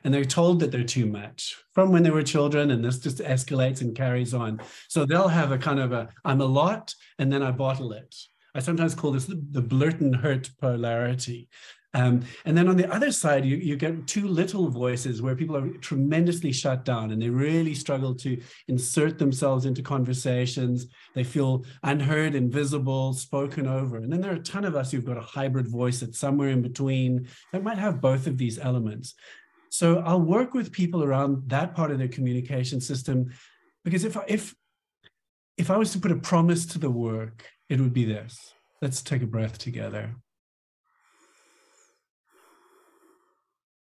and 0.04 0.12
they're 0.12 0.22
told 0.22 0.60
that 0.60 0.70
they're 0.70 0.84
too 0.84 1.06
much 1.06 1.56
from 1.72 1.92
when 1.92 2.02
they 2.02 2.10
were 2.10 2.22
children 2.22 2.70
and 2.70 2.84
this 2.84 2.98
just 2.98 3.18
escalates 3.18 3.80
and 3.80 3.96
carries 3.96 4.34
on 4.34 4.60
so 4.88 5.04
they'll 5.04 5.28
have 5.28 5.52
a 5.52 5.58
kind 5.58 5.78
of 5.78 5.92
a 5.92 6.08
i'm 6.24 6.40
a 6.40 6.44
lot 6.44 6.94
and 7.18 7.30
then 7.30 7.42
i 7.42 7.50
bottle 7.50 7.92
it 7.92 8.14
i 8.54 8.60
sometimes 8.60 8.94
call 8.94 9.12
this 9.12 9.26
the, 9.26 9.40
the 9.50 9.62
blurton 9.62 10.14
hurt 10.14 10.50
polarity 10.60 11.48
um, 11.92 12.22
and 12.44 12.56
then 12.56 12.68
on 12.68 12.76
the 12.76 12.90
other 12.92 13.10
side, 13.10 13.44
you, 13.44 13.56
you 13.56 13.76
get 13.76 14.06
too 14.06 14.28
little 14.28 14.68
voices 14.68 15.20
where 15.20 15.34
people 15.34 15.56
are 15.56 15.68
tremendously 15.78 16.52
shut 16.52 16.84
down 16.84 17.10
and 17.10 17.20
they 17.20 17.30
really 17.30 17.74
struggle 17.74 18.14
to 18.16 18.40
insert 18.68 19.18
themselves 19.18 19.66
into 19.66 19.82
conversations. 19.82 20.86
They 21.14 21.24
feel 21.24 21.64
unheard, 21.82 22.36
invisible, 22.36 23.12
spoken 23.12 23.66
over. 23.66 23.96
And 23.96 24.12
then 24.12 24.20
there 24.20 24.32
are 24.32 24.36
a 24.36 24.42
ton 24.42 24.64
of 24.64 24.76
us 24.76 24.92
who've 24.92 25.04
got 25.04 25.16
a 25.16 25.22
hybrid 25.22 25.66
voice 25.66 25.98
that's 26.00 26.18
somewhere 26.18 26.50
in 26.50 26.62
between 26.62 27.26
that 27.52 27.64
might 27.64 27.78
have 27.78 28.00
both 28.00 28.28
of 28.28 28.38
these 28.38 28.58
elements. 28.58 29.14
So 29.70 29.98
I'll 29.98 30.20
work 30.20 30.54
with 30.54 30.72
people 30.72 31.02
around 31.02 31.48
that 31.48 31.74
part 31.74 31.90
of 31.90 31.98
their 31.98 32.08
communication 32.08 32.80
system 32.80 33.30
because 33.84 34.04
if 34.04 34.16
if 34.28 34.54
if 35.56 35.70
I 35.70 35.76
was 35.76 35.92
to 35.92 36.00
put 36.00 36.10
a 36.10 36.16
promise 36.16 36.66
to 36.66 36.78
the 36.78 36.90
work, 36.90 37.44
it 37.70 37.80
would 37.80 37.94
be 37.94 38.04
this. 38.04 38.52
Let's 38.82 39.00
take 39.00 39.22
a 39.22 39.26
breath 39.26 39.56
together. 39.56 40.16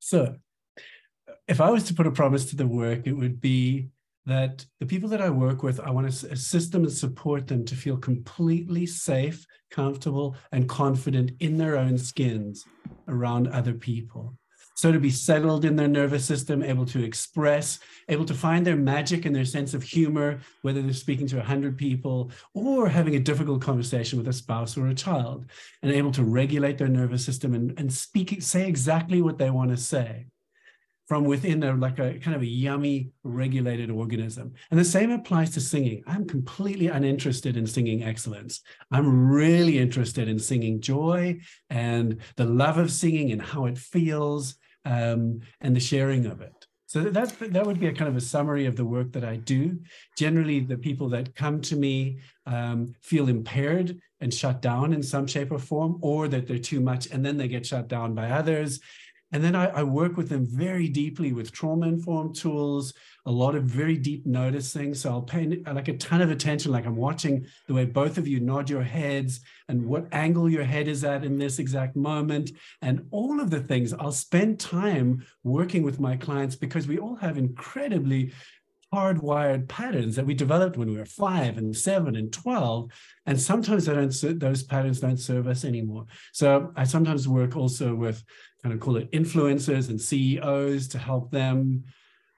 So, 0.01 0.37
if 1.49 1.61
I 1.61 1.71
was 1.71 1.85
to 1.85 1.95
put 1.95 2.09
a 2.09 2.11
promise 2.11 2.47
to 2.47 2.57
the 2.57 2.67
work, 2.67 3.07
it 3.07 3.13
would 3.13 3.41
be 3.41 3.89
that 4.27 4.67
the 4.81 4.87
people 4.87 5.09
that 5.11 5.23
I 5.23 5.31
work 5.31 5.63
with, 5.63 5.79
I 5.79 5.91
want 5.91 6.11
to 6.11 6.33
assist 6.33 6.73
them 6.73 6.83
and 6.83 6.93
support 6.93 7.47
them 7.47 7.65
to 7.65 7.77
feel 7.77 7.97
completely 7.97 8.87
safe, 8.87 9.47
comfortable, 9.71 10.37
and 10.51 10.69
confident 10.69 11.31
in 11.39 11.57
their 11.57 11.77
own 11.77 11.97
skins 11.97 12.65
around 13.07 13.47
other 13.49 13.75
people. 13.75 14.37
So 14.77 14.93
to 14.93 15.01
be 15.01 15.11
settled 15.11 15.65
in 15.65 15.75
their 15.75 15.89
nervous 15.89 16.27
system, 16.27 16.63
able 16.63 16.85
to 16.87 17.03
express, 17.03 17.81
able 18.11 18.27
to 18.27 18.35
find 18.35 18.65
their 18.65 18.77
magic 18.77 19.25
and 19.25 19.35
their 19.35 19.47
sense 19.47 19.73
of 19.73 19.83
humor, 19.83 20.41
whether 20.61 20.83
they're 20.83 20.93
speaking 20.93 21.27
to 21.29 21.37
100 21.37 21.79
people 21.79 22.31
or 22.53 22.87
having 22.87 23.17
a 23.17 23.21
difficult 23.21 23.63
conversation 23.63 24.19
with 24.19 24.29
a 24.29 24.35
spouse 24.35 24.77
or 24.77 24.89
a 24.89 24.95
child, 24.95 25.47
and 25.83 25.91
able 25.91 26.13
to 26.13 26.25
regulate 26.25 26.77
their 26.77 26.89
nervous 26.89 27.25
system 27.25 27.55
and, 27.55 27.73
and 27.79 27.91
speak, 27.91 28.43
say 28.43 28.69
exactly 28.69 29.23
what 29.23 29.39
they 29.39 29.51
want 29.51 29.71
to 29.71 29.79
say. 29.79 30.27
from 31.07 31.25
within 31.25 31.63
a 31.63 31.73
like 31.75 31.99
a 31.99 32.19
kind 32.19 32.35
of 32.35 32.43
a 32.43 32.47
yummy 32.47 33.11
regulated 33.23 33.91
organism. 33.91 34.53
And 34.71 34.79
the 34.79 34.85
same 34.85 35.11
applies 35.11 35.51
to 35.51 35.61
singing. 35.61 36.03
I'm 36.07 36.27
completely 36.27 36.89
uninterested 36.89 37.57
in 37.57 37.67
singing 37.67 38.03
excellence. 38.03 38.61
I'm 38.91 39.29
really 39.29 39.79
interested 39.79 40.29
in 40.29 40.39
singing 40.39 40.81
joy 40.81 41.39
and 41.71 42.19
the 42.37 42.45
love 42.45 42.79
of 42.79 42.91
singing 42.91 43.31
and 43.33 43.41
how 43.41 43.67
it 43.67 43.79
feels 43.79 44.57
um, 44.87 45.41
and 45.61 45.77
the 45.77 45.81
sharing 45.81 46.25
of 46.25 46.41
it 46.41 46.67
so 46.87 47.03
that 47.03 47.53
that 47.53 47.67
would 47.67 47.81
be 47.81 47.89
a 47.89 47.93
kind 47.93 48.09
of 48.09 48.17
a 48.17 48.21
summary 48.21 48.67
of 48.67 48.77
the 48.77 48.85
work 48.85 49.13
that 49.13 49.25
I 49.25 49.37
do. 49.37 49.79
Generally, 50.17 50.61
the 50.61 50.79
people 50.79 51.09
that 51.11 51.35
come 51.35 51.61
to 51.63 51.77
me 51.77 52.21
um, 52.47 52.95
feel 53.03 53.29
impaired 53.29 53.99
and 54.21 54.33
shut 54.33 54.63
down 54.63 54.93
in 54.93 55.03
some 55.03 55.27
shape 55.27 55.51
or 55.51 55.59
form, 55.59 55.99
or 56.01 56.29
that 56.29 56.47
they're 56.47 56.59
too 56.59 56.81
much, 56.81 57.09
and 57.11 57.27
then 57.27 57.37
they 57.37 57.49
get 57.49 57.67
shut 57.67 57.89
down 57.89 58.15
by 58.15 58.31
others. 58.31 58.81
And 59.33 59.43
then 59.43 59.57
I, 59.57 59.67
I 59.67 59.83
work 59.83 60.17
with 60.17 60.29
them 60.29 60.47
very 60.47 60.89
deeply 60.89 61.33
with 61.33 61.51
trauma-informed 61.51 62.37
tools, 62.37 62.95
a 63.27 63.31
lot 63.31 63.57
of 63.57 63.65
very 63.65 63.97
deep 63.97 64.25
noticing. 64.25 64.95
So 64.95 65.11
I'll 65.11 65.23
pay 65.23 65.61
uh, 65.67 65.75
like 65.75 65.89
a 65.89 65.97
ton 65.97 66.23
of 66.23 66.31
attention, 66.31 66.73
like 66.73 66.87
I'm 66.87 66.97
watching 66.97 67.45
the 67.67 67.75
way 67.75 67.85
both 67.85 68.19
of 68.19 68.29
you 68.29 68.41
nod 68.41 68.71
your 68.71 68.83
heads 68.83 69.41
and 69.69 69.85
what 69.85 70.07
angle 70.13 70.49
your 70.49 70.65
head 70.65 70.87
is 70.89 71.05
at 71.05 71.25
in 71.25 71.37
this 71.37 71.59
exact 71.59 71.97
moment, 71.97 72.53
and 72.81 73.07
all 73.11 73.41
of 73.41 73.51
the 73.51 73.61
things. 73.61 73.93
I'll 73.93 74.13
spend 74.13 74.61
time 74.61 75.27
working 75.43 75.83
with 75.83 75.99
my 76.01 76.17
clients 76.17 76.55
because 76.55 76.87
we 76.87 76.99
all 76.99 77.17
have 77.17 77.37
incredibly 77.37 78.33
hardwired 78.95 79.69
patterns 79.69 80.15
that 80.17 80.25
we 80.25 80.33
developed 80.33 80.77
when 80.77 80.89
we 80.89 80.97
were 80.97 81.05
five 81.05 81.59
and 81.59 81.77
seven 81.77 82.17
and 82.17 82.33
12. 82.33 82.91
And 83.27 83.41
sometimes 83.41 83.87
they 83.87 83.95
don't, 83.95 84.41
those 84.41 84.63
patterns 84.63 85.01
don't 85.01 85.19
serve 85.19 85.49
us 85.49 85.65
anymore. 85.65 86.07
So 86.33 86.73
I 86.77 86.85
sometimes 86.85 87.27
work 87.27 87.57
also 87.57 87.95
with 87.95 88.23
kind 88.63 88.73
of 88.73 88.81
call 88.81 88.97
it 88.97 89.11
influencers 89.13 89.91
and 89.91 90.01
CEOs 90.01 90.89
to 90.89 90.99
help 90.99 91.31
them 91.31 91.85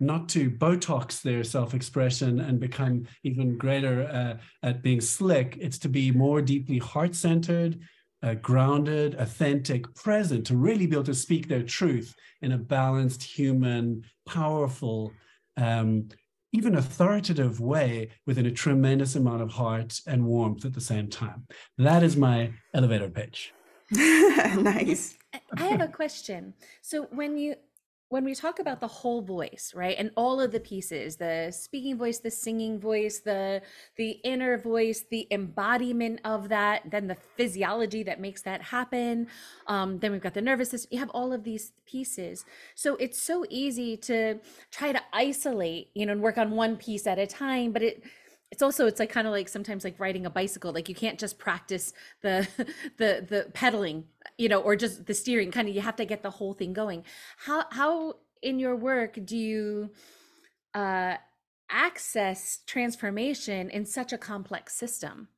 not 0.01 0.29
to 0.31 0.51
Botox 0.51 1.23
their 1.23 1.45
self 1.45 1.75
expression 1.75 2.41
and 2.41 2.61
become 2.61 3.07
even 3.25 3.57
greater 3.57 4.05
uh, 4.05 4.39
at 4.63 4.83
being 4.83 5.01
slick. 5.01 5.57
It's 5.61 5.79
to 5.79 5.89
be 5.89 6.11
more 6.11 6.41
deeply 6.41 6.79
heart 6.79 7.15
centered, 7.15 7.81
uh, 8.23 8.35
grounded, 8.35 9.15
authentic, 9.17 9.93
present, 9.95 10.47
to 10.47 10.57
really 10.57 10.87
be 10.87 10.95
able 10.95 11.05
to 11.05 11.15
speak 11.15 11.49
their 11.49 11.63
truth 11.63 12.15
in 12.43 12.53
a 12.53 12.59
balanced, 12.59 13.23
human, 13.23 14.05
powerful, 14.27 15.13
um, 15.57 16.09
even 16.53 16.77
authoritative 16.77 17.61
way 17.61 18.09
within 18.27 18.47
a 18.47 18.51
tremendous 18.51 19.17
amount 19.17 19.43
of 19.43 19.51
heart 19.51 20.01
and 20.07 20.25
warmth 20.25 20.65
at 20.65 20.73
the 20.73 20.81
same 20.81 21.09
time. 21.09 21.47
That 21.77 22.03
is 22.03 22.17
my 22.17 22.53
elevator 22.73 23.11
pitch. 23.11 23.53
nice. 23.91 25.17
I 25.57 25.67
have 25.67 25.81
a 25.81 25.89
question. 25.89 26.55
So 26.83 27.09
when 27.11 27.37
you 27.37 27.57
when 28.11 28.25
we 28.25 28.35
talk 28.35 28.59
about 28.59 28.81
the 28.81 28.89
whole 28.89 29.21
voice, 29.21 29.73
right? 29.75 29.95
And 29.99 30.11
all 30.17 30.41
of 30.41 30.51
the 30.51 30.61
pieces, 30.61 31.17
the 31.17 31.53
speaking 31.53 31.99
voice, 31.99 32.19
the 32.19 32.31
singing 32.31 32.81
voice, 32.81 33.19
the 33.21 33.61
the 33.97 34.13
inner 34.25 34.57
voice, 34.57 35.05
the 35.11 35.27
embodiment 35.31 36.21
of 36.25 36.49
that, 36.49 36.91
then 36.91 37.07
the 37.07 37.17
physiology 37.37 38.03
that 38.05 38.21
makes 38.21 38.43
that 38.43 38.63
happen. 38.63 39.27
Um, 39.67 39.99
then 39.99 40.13
we've 40.13 40.23
got 40.23 40.35
the 40.35 40.43
nervous 40.43 40.71
system. 40.71 40.89
You 40.93 41.01
have 41.01 41.11
all 41.11 41.33
of 41.33 41.45
these 41.45 41.73
pieces. 41.87 42.45
So 42.75 42.97
it's 42.97 43.21
so 43.21 43.45
easy 43.51 43.97
to 43.99 44.41
try 44.71 44.93
to 44.93 45.01
isolate, 45.13 45.91
you 45.95 46.07
know, 46.07 46.13
and 46.13 46.23
work 46.23 46.39
on 46.39 46.53
one 46.53 46.77
piece 46.77 47.07
at 47.07 47.19
a 47.19 47.27
time, 47.27 47.73
but 47.73 47.83
it 47.83 48.03
it's 48.51 48.63
also 48.63 48.87
it's 48.87 49.01
like 49.01 49.11
kind 49.11 49.27
of 49.27 49.33
like 49.33 49.49
sometimes 49.49 49.85
like 49.85 49.99
riding 50.01 50.25
a 50.25 50.31
bicycle 50.31 50.73
like 50.73 50.89
you 50.89 50.95
can't 50.95 51.19
just 51.19 51.39
practice 51.39 51.93
the 52.23 52.49
the 52.97 53.27
the 53.29 53.51
pedaling 53.53 54.05
you 54.37 54.49
know 54.49 54.61
or 54.61 54.77
just 54.77 55.07
the 55.07 55.15
steering 55.15 55.51
kind 55.51 55.69
of 55.69 55.75
you 55.75 55.81
have 55.81 55.97
to 55.97 56.05
get 56.05 56.23
the 56.23 56.31
whole 56.31 56.55
thing 56.55 56.73
going. 56.73 57.05
How 57.37 57.65
how 57.71 58.15
in 58.43 58.59
your 58.59 58.77
work 58.77 59.19
do 59.25 59.37
you 59.37 59.91
uh 60.75 61.17
access 61.71 62.61
transformation 62.67 63.69
in 63.71 63.85
such 63.85 64.13
a 64.13 64.19
complex 64.19 64.75
system? 64.75 65.29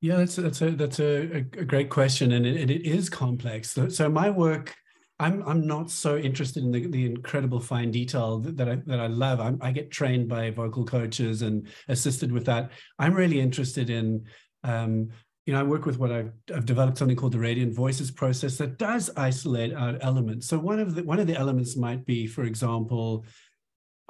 Yeah 0.00 0.16
that's 0.16 0.36
that's 0.36 0.62
a 0.62 0.70
that's 0.70 1.00
a, 1.00 1.38
a 1.38 1.40
great 1.40 1.90
question 1.90 2.32
and 2.32 2.46
it, 2.46 2.70
it 2.70 2.86
is 2.86 3.10
complex. 3.10 3.70
So, 3.70 3.88
so 3.88 4.08
my 4.08 4.30
work 4.30 4.74
I'm 5.20 5.42
I'm 5.48 5.66
not 5.66 5.90
so 5.90 6.16
interested 6.16 6.62
in 6.62 6.70
the, 6.70 6.86
the 6.86 7.06
incredible 7.06 7.58
fine 7.58 7.90
detail 7.90 8.38
that, 8.40 8.56
that 8.56 8.68
I 8.68 8.76
that 8.86 9.00
I 9.00 9.08
love. 9.08 9.40
I'm, 9.40 9.58
i 9.60 9.72
get 9.72 9.90
trained 9.90 10.28
by 10.28 10.50
vocal 10.50 10.84
coaches 10.84 11.42
and 11.42 11.68
assisted 11.88 12.30
with 12.30 12.44
that. 12.46 12.70
I'm 12.98 13.14
really 13.14 13.40
interested 13.40 13.90
in 13.90 14.24
um, 14.64 15.10
you 15.48 15.54
know, 15.54 15.60
I 15.60 15.62
work 15.62 15.86
with 15.86 15.98
what 15.98 16.12
I've, 16.12 16.30
I've, 16.54 16.66
developed 16.66 16.98
something 16.98 17.16
called 17.16 17.32
the 17.32 17.38
radiant 17.38 17.74
voices 17.74 18.10
process 18.10 18.58
that 18.58 18.76
does 18.76 19.08
isolate 19.16 19.72
out 19.72 19.96
elements. 20.02 20.46
So 20.46 20.58
one 20.58 20.78
of 20.78 20.94
the 20.94 21.02
one 21.04 21.20
of 21.20 21.26
the 21.26 21.38
elements 21.38 21.74
might 21.74 22.04
be, 22.04 22.26
for 22.26 22.44
example, 22.44 23.24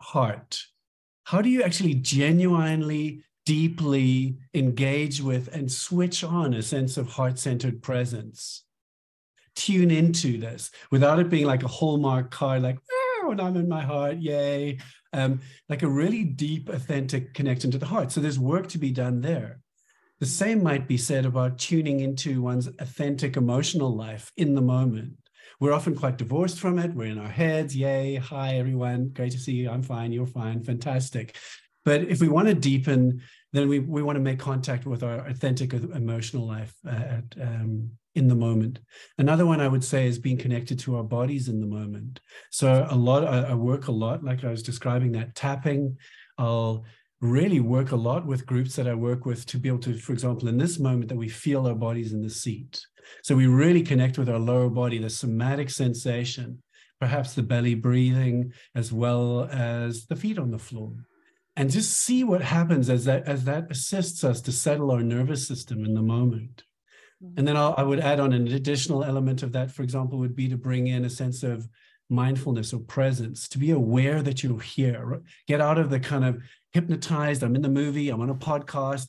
heart. 0.01 0.61
How 1.25 1.41
do 1.41 1.49
you 1.49 1.63
actually 1.63 1.95
genuinely, 1.95 3.23
deeply 3.47 4.37
engage 4.53 5.23
with 5.23 5.55
and 5.55 5.71
switch 5.71 6.25
on 6.25 6.55
a 6.55 6.63
sense 6.63 6.97
of 6.97 7.09
heart-centered 7.09 7.83
presence? 7.83 8.65
Tune 9.59 9.91
into 9.91 10.39
this 10.39 10.71
without 10.91 11.19
it 11.19 11.29
being 11.29 11.47
like 11.47 11.65
a 11.65 11.69
hallmark 11.69 12.31
card, 12.31 12.63
like 12.63 12.79
oh, 12.91 13.29
and 13.33 13.41
I'm 13.41 13.57
in 13.57 13.69
my 13.69 13.83
heart, 13.83 14.19
yay. 14.19 14.79
Um, 15.13 15.41
like 15.69 15.83
a 15.83 15.89
really 15.89 16.23
deep, 16.25 16.69
authentic 16.69 17.35
connection 17.35 17.71
to 17.71 17.79
the 17.79 17.87
heart. 17.87 18.13
So 18.13 18.21
there's 18.21 18.39
work 18.39 18.69
to 18.69 18.79
be 18.79 18.93
done 18.93 19.21
there. 19.21 19.61
The 20.21 20.27
same 20.27 20.63
might 20.63 20.87
be 20.87 20.97
said 20.97 21.25
about 21.25 21.59
tuning 21.59 22.01
into 22.01 22.43
one's 22.43 22.67
authentic 22.67 23.37
emotional 23.37 23.95
life 23.95 24.31
in 24.37 24.55
the 24.55 24.61
moment. 24.61 25.15
We're 25.61 25.73
often 25.73 25.97
quite 25.97 26.19
divorced 26.19 26.61
from 26.61 26.79
it. 26.79 26.95
We're 26.95 27.11
in 27.11 27.19
our 27.19 27.29
heads, 27.29 27.75
yay, 27.75 28.17
hi, 28.17 28.57
everyone, 28.59 29.09
great 29.09 29.33
to 29.33 29.39
see 29.39 29.53
you, 29.53 29.71
I'm 29.71 29.83
fine, 29.83 30.13
you're 30.13 30.27
fine, 30.27 30.63
fantastic. 30.63 31.37
But 31.85 32.03
if 32.03 32.21
we 32.21 32.29
want 32.29 32.49
to 32.49 32.55
deepen, 32.55 33.23
then 33.53 33.69
we, 33.69 33.79
we 33.79 34.03
want 34.03 34.17
to 34.17 34.23
make 34.23 34.39
contact 34.39 34.87
with 34.87 35.03
our 35.03 35.27
authentic 35.27 35.73
emotional 35.73 36.47
life 36.47 36.75
uh, 36.87 36.91
at, 36.91 37.25
um, 37.41 37.91
in 38.15 38.29
the 38.29 38.35
moment. 38.35 38.81
Another 39.17 39.47
one 39.47 39.61
I 39.61 39.69
would 39.69 39.85
say 39.85 40.07
is 40.07 40.19
being 40.19 40.37
connected 40.37 40.79
to 40.81 40.97
our 40.97 41.05
bodies 41.05 41.49
in 41.49 41.61
the 41.61 41.67
moment. 41.67 42.21
So 42.51 42.87
a 42.91 42.97
lot, 42.97 43.25
I, 43.25 43.51
I 43.51 43.55
work 43.55 43.89
a 43.89 43.93
lot, 43.93 44.23
like 44.23 44.45
I 44.45 44.51
was 44.51 44.63
describing 44.63 45.13
that 45.13 45.35
tapping. 45.35 45.97
I'll 46.37 46.85
really 47.21 47.61
work 47.61 47.93
a 47.93 47.97
lot 47.97 48.27
with 48.27 48.47
groups 48.47 48.77
that 48.77 48.87
I 48.87 48.95
work 48.95 49.25
with 49.27 49.45
to 49.47 49.59
be 49.59 49.69
able 49.69 49.81
to, 49.81 49.97
for 49.97 50.13
example, 50.13 50.49
in 50.49 50.59
this 50.59 50.79
moment 50.79 51.09
that 51.09 51.17
we 51.17 51.29
feel 51.29 51.67
our 51.67 51.75
bodies 51.75 52.13
in 52.13 52.23
the 52.23 52.31
seat. 52.31 52.81
So 53.23 53.35
we 53.35 53.47
really 53.47 53.83
connect 53.83 54.19
with 54.19 54.29
our 54.29 54.39
lower 54.39 54.69
body, 54.69 54.99
the 54.99 55.11
somatic 55.11 55.71
sensation, 55.71 56.63
perhaps 57.01 57.35
the 57.35 57.43
belly 57.43 57.75
breathing, 57.75 58.53
as 58.75 58.93
well 58.93 59.49
as 59.51 60.07
the 60.07 60.17
feet 60.17 60.39
on 60.39 60.51
the 60.51 60.59
floor. 60.59 60.93
And 61.59 61.73
just 61.73 61.93
see 61.93 62.23
what 62.23 62.41
happens 62.41 62.89
as 62.89 63.05
that 63.07 63.27
as 63.27 63.43
that 63.45 63.69
assists 63.69 64.23
us 64.23 64.41
to 64.43 64.53
settle 64.53 64.93
our 64.93 65.03
nervous 65.03 65.49
system 65.49 65.85
in 65.85 65.93
the 65.93 66.03
moment. 66.03 66.63
And 67.37 67.49
then 67.49 67.57
I'll, 67.57 67.75
I 67.77 67.83
would 67.83 67.99
add 67.99 68.21
on 68.21 68.33
an 68.33 68.47
additional 68.47 69.03
element 69.03 69.43
of 69.43 69.51
that, 69.55 69.73
for 69.73 69.83
example, 69.83 70.21
would 70.21 70.37
be 70.37 70.49
to 70.51 70.57
bring 70.57 70.87
in 70.87 71.05
a 71.05 71.11
sense 71.11 71.43
of 71.43 71.69
mindfulness 72.09 72.73
or 72.73 72.79
presence, 72.79 73.49
to 73.49 73.59
be 73.59 73.73
aware 73.73 74.23
that 74.23 74.45
you're 74.45 74.61
here. 74.61 75.21
Get 75.49 75.61
out 75.61 75.79
of 75.79 75.91
the 75.91 75.99
kind 75.99 76.25
of 76.25 76.41
hypnotized, 76.71 77.43
I'm 77.43 77.57
in 77.57 77.63
the 77.63 77.69
movie, 77.69 78.09
I'm 78.09 78.21
on 78.21 78.31
a 78.31 78.37
podcast, 78.37 79.09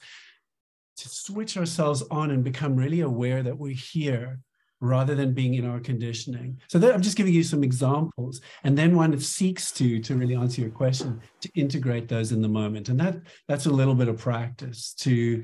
to 0.98 1.08
switch 1.08 1.56
ourselves 1.56 2.02
on 2.10 2.32
and 2.32 2.44
become 2.44 2.76
really 2.76 3.02
aware 3.02 3.44
that 3.44 3.60
we're 3.60 3.76
here 3.76 4.40
rather 4.82 5.16
than 5.16 5.34
being 5.34 5.56
in 5.56 5.66
our 5.66 5.80
conditioning. 5.80 6.60
So 6.68 6.80
that, 6.80 6.94
I'm 6.94 7.02
just 7.02 7.18
giving 7.18 7.34
you 7.34 7.44
some 7.44 7.64
examples. 7.64 8.42
And 8.64 8.78
then 8.78 8.96
one 8.96 9.18
seeks 9.20 9.72
to, 9.74 10.00
to 10.00 10.16
really 10.16 10.36
answer 10.36 10.62
your 10.62 10.70
question, 10.70 11.22
to 11.42 11.50
integrate 11.56 12.08
those 12.08 12.32
in 12.32 12.42
the 12.42 12.48
moment. 12.48 12.90
And 12.90 13.00
that 13.00 13.18
that's 13.48 13.66
a 13.66 13.72
little 13.72 13.96
bit 13.96 14.08
of 14.08 14.18
practice 14.18 14.94
to 15.00 15.44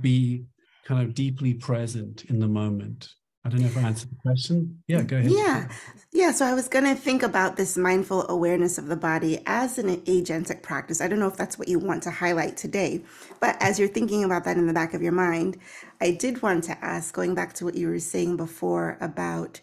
be 0.00 0.44
kind 0.84 1.06
of 1.06 1.14
deeply 1.14 1.54
present 1.54 2.24
in 2.24 2.38
the 2.38 2.48
moment. 2.48 3.08
I 3.44 3.48
don't 3.48 3.60
know 3.60 3.66
if 3.66 3.76
I 3.76 3.80
answered 3.80 4.10
the 4.10 4.16
question. 4.22 4.82
Yeah, 4.86 5.02
go 5.02 5.16
ahead. 5.16 5.32
Yeah. 5.32 5.68
Yeah. 6.12 6.30
So 6.30 6.46
I 6.46 6.54
was 6.54 6.68
going 6.68 6.84
to 6.84 6.94
think 6.94 7.24
about 7.24 7.56
this 7.56 7.76
mindful 7.76 8.28
awareness 8.28 8.78
of 8.78 8.86
the 8.86 8.96
body 8.96 9.42
as 9.46 9.78
an 9.78 9.96
agentic 10.02 10.62
practice. 10.62 11.00
I 11.00 11.08
don't 11.08 11.18
know 11.18 11.26
if 11.26 11.36
that's 11.36 11.58
what 11.58 11.66
you 11.66 11.80
want 11.80 12.04
to 12.04 12.12
highlight 12.12 12.56
today, 12.56 13.02
but 13.40 13.56
as 13.60 13.80
you're 13.80 13.88
thinking 13.88 14.22
about 14.22 14.44
that 14.44 14.58
in 14.58 14.68
the 14.68 14.72
back 14.72 14.94
of 14.94 15.02
your 15.02 15.12
mind, 15.12 15.58
I 16.00 16.12
did 16.12 16.40
want 16.40 16.62
to 16.64 16.84
ask, 16.84 17.12
going 17.12 17.34
back 17.34 17.52
to 17.54 17.64
what 17.64 17.74
you 17.74 17.88
were 17.88 17.98
saying 17.98 18.36
before 18.36 18.96
about, 19.00 19.60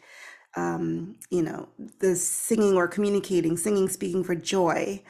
um, 0.56 1.16
you 1.30 1.42
know, 1.42 1.70
the 2.00 2.18
singing 2.18 2.76
or 2.76 2.88
communicating, 2.88 3.56
singing, 3.56 3.88
speaking 3.88 4.26
for 4.26 4.36
joy. 4.36 5.02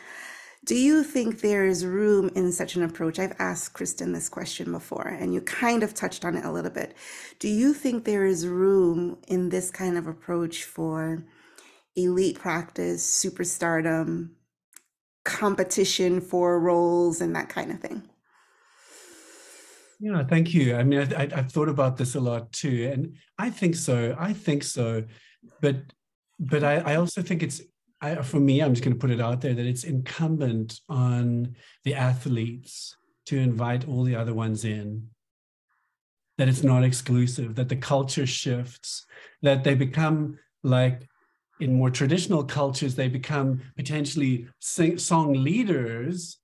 Do 0.66 0.76
you 0.76 1.04
think 1.04 1.40
there 1.40 1.66
is 1.66 1.86
room 1.86 2.30
in 2.36 2.52
such 2.52 2.76
an 2.76 2.84
approach? 2.84 3.18
I've 3.18 3.36
asked 3.40 3.74
Kristen 3.74 4.12
this 4.12 4.28
question 4.28 4.72
before, 4.72 5.08
and 5.08 5.34
you 5.34 5.42
kind 5.42 5.84
of 5.84 5.94
touched 5.94 6.26
on 6.26 6.36
it 6.36 6.44
a 6.44 6.52
little 6.52 6.72
bit. 6.72 6.96
Do 7.40 7.48
you 7.48 7.74
think 7.74 8.04
there 8.04 8.26
is 8.26 8.46
room 8.46 9.18
in 9.28 9.50
this 9.50 9.72
kind 9.72 9.98
of 9.98 10.06
approach 10.06 10.66
for 10.66 11.24
elite 11.96 12.40
practice, 12.40 13.06
superstardom, 13.06 14.32
competition 15.24 16.20
for 16.20 16.60
roles, 16.60 17.22
and 17.22 17.36
that 17.36 17.48
kind 17.50 17.72
of 17.72 17.80
thing? 17.80 18.04
Yeah, 20.02 20.24
thank 20.24 20.54
you. 20.54 20.76
I 20.76 20.84
mean, 20.84 21.14
I, 21.14 21.28
have 21.36 21.52
thought 21.52 21.70
about 21.70 21.98
this 21.98 22.16
a 22.16 22.20
lot 22.20 22.52
too, 22.52 22.90
and 22.92 23.16
I 23.38 23.50
think 23.50 23.76
so. 23.76 24.16
I 24.20 24.34
think 24.34 24.64
so, 24.64 25.06
but 25.62 25.78
but 26.40 26.64
I, 26.64 26.78
I 26.78 26.96
also 26.96 27.22
think 27.22 27.44
it's 27.44 27.62
I, 28.02 28.16
for 28.16 28.40
me, 28.40 28.62
I'm 28.62 28.74
just 28.74 28.84
going 28.84 28.96
to 28.96 29.00
put 29.00 29.12
it 29.12 29.22
out 29.22 29.42
there 29.42 29.54
that 29.54 29.66
it's 29.66 29.84
incumbent 29.84 30.80
on 30.88 31.56
the 31.84 31.96
athletes 31.96 32.96
to 33.28 33.38
invite 33.38 33.88
all 33.88 34.04
the 34.04 34.16
other 34.16 34.34
ones 34.34 34.66
in. 34.66 35.10
That 36.38 36.48
it's 36.48 36.64
not 36.64 36.84
exclusive, 36.84 37.56
that 37.56 37.70
the 37.70 37.76
culture 37.76 38.26
shifts, 38.26 39.06
that 39.42 39.64
they 39.64 39.76
become 39.76 40.40
like 40.64 41.08
in 41.60 41.76
more 41.76 41.90
traditional 41.90 42.44
cultures, 42.44 42.96
they 42.96 43.10
become 43.10 43.62
potentially 43.76 44.48
sing, 44.60 44.98
song 44.98 45.34
leaders 45.34 46.39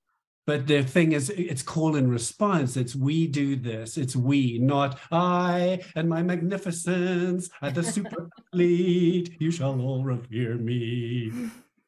but 0.46 0.68
the 0.68 0.84
thing 0.84 1.12
is 1.12 1.30
it's 1.32 1.64
call 1.64 1.96
and 1.96 2.10
response. 2.10 2.78
It's 2.78 2.96
we 2.96 3.28
do 3.28 3.56
this. 3.56 3.98
It's 3.98 4.16
we 4.16 4.60
not 4.60 5.00
i 5.12 5.82
and 5.96 6.08
my 6.10 6.22
magnificence 6.22 7.50
at 7.62 7.76
the 7.76 7.84
super 7.84 8.30
lead 8.54 9.36
you 9.40 9.52
shall 9.52 9.80
all 9.80 10.04
revere 10.04 10.56
me. 10.56 11.32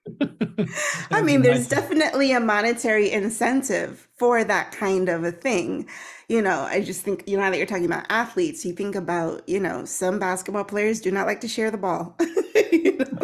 I 1.12 1.22
mean 1.22 1.42
there's 1.42 1.68
definitely 1.68 2.32
a 2.32 2.40
monetary 2.40 3.12
incentive 3.12 4.08
for 4.16 4.44
that 4.44 4.72
kind 4.72 5.10
of 5.10 5.24
a 5.24 5.32
thing. 5.32 5.88
You 6.28 6.42
know 6.42 6.62
i 6.62 6.82
just 6.82 7.02
think 7.02 7.24
you 7.28 7.38
know 7.38 7.44
now 7.44 7.52
that 7.52 7.58
you're 7.58 7.68
talking 7.68 7.86
about 7.86 8.06
athletes 8.10 8.66
you 8.66 8.74
think 8.74 8.96
about 8.96 9.48
you 9.48 9.60
know 9.60 9.86
some 9.86 10.20
basketball 10.20 10.66
players 10.66 11.00
do 11.00 11.12
not 11.12 11.26
like 11.28 11.42
to 11.42 11.48
share 11.48 11.72
the 11.72 11.78
ball. 11.78 12.18
You 12.70 12.98
know? 12.98 13.17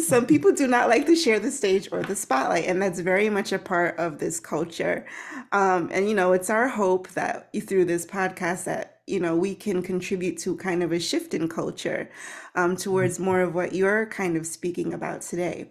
Some 0.00 0.26
people 0.26 0.52
do 0.52 0.66
not 0.66 0.88
like 0.88 1.06
to 1.06 1.16
share 1.16 1.40
the 1.40 1.50
stage 1.50 1.88
or 1.92 2.02
the 2.02 2.16
spotlight, 2.16 2.66
and 2.66 2.80
that's 2.80 3.00
very 3.00 3.28
much 3.28 3.52
a 3.52 3.58
part 3.58 3.98
of 3.98 4.18
this 4.18 4.40
culture. 4.40 5.06
Um, 5.52 5.90
and 5.92 6.08
you 6.08 6.14
know, 6.14 6.32
it's 6.32 6.50
our 6.50 6.68
hope 6.68 7.08
that 7.10 7.50
through 7.66 7.86
this 7.86 8.06
podcast 8.06 8.64
that 8.64 9.00
you 9.06 9.20
know 9.20 9.36
we 9.36 9.54
can 9.54 9.82
contribute 9.82 10.38
to 10.38 10.56
kind 10.56 10.82
of 10.82 10.92
a 10.92 11.00
shift 11.00 11.34
in 11.34 11.48
culture 11.48 12.10
um, 12.54 12.76
towards 12.76 13.14
mm-hmm. 13.14 13.24
more 13.24 13.40
of 13.40 13.54
what 13.54 13.74
you're 13.74 14.06
kind 14.06 14.36
of 14.36 14.46
speaking 14.46 14.94
about 14.94 15.22
today. 15.22 15.68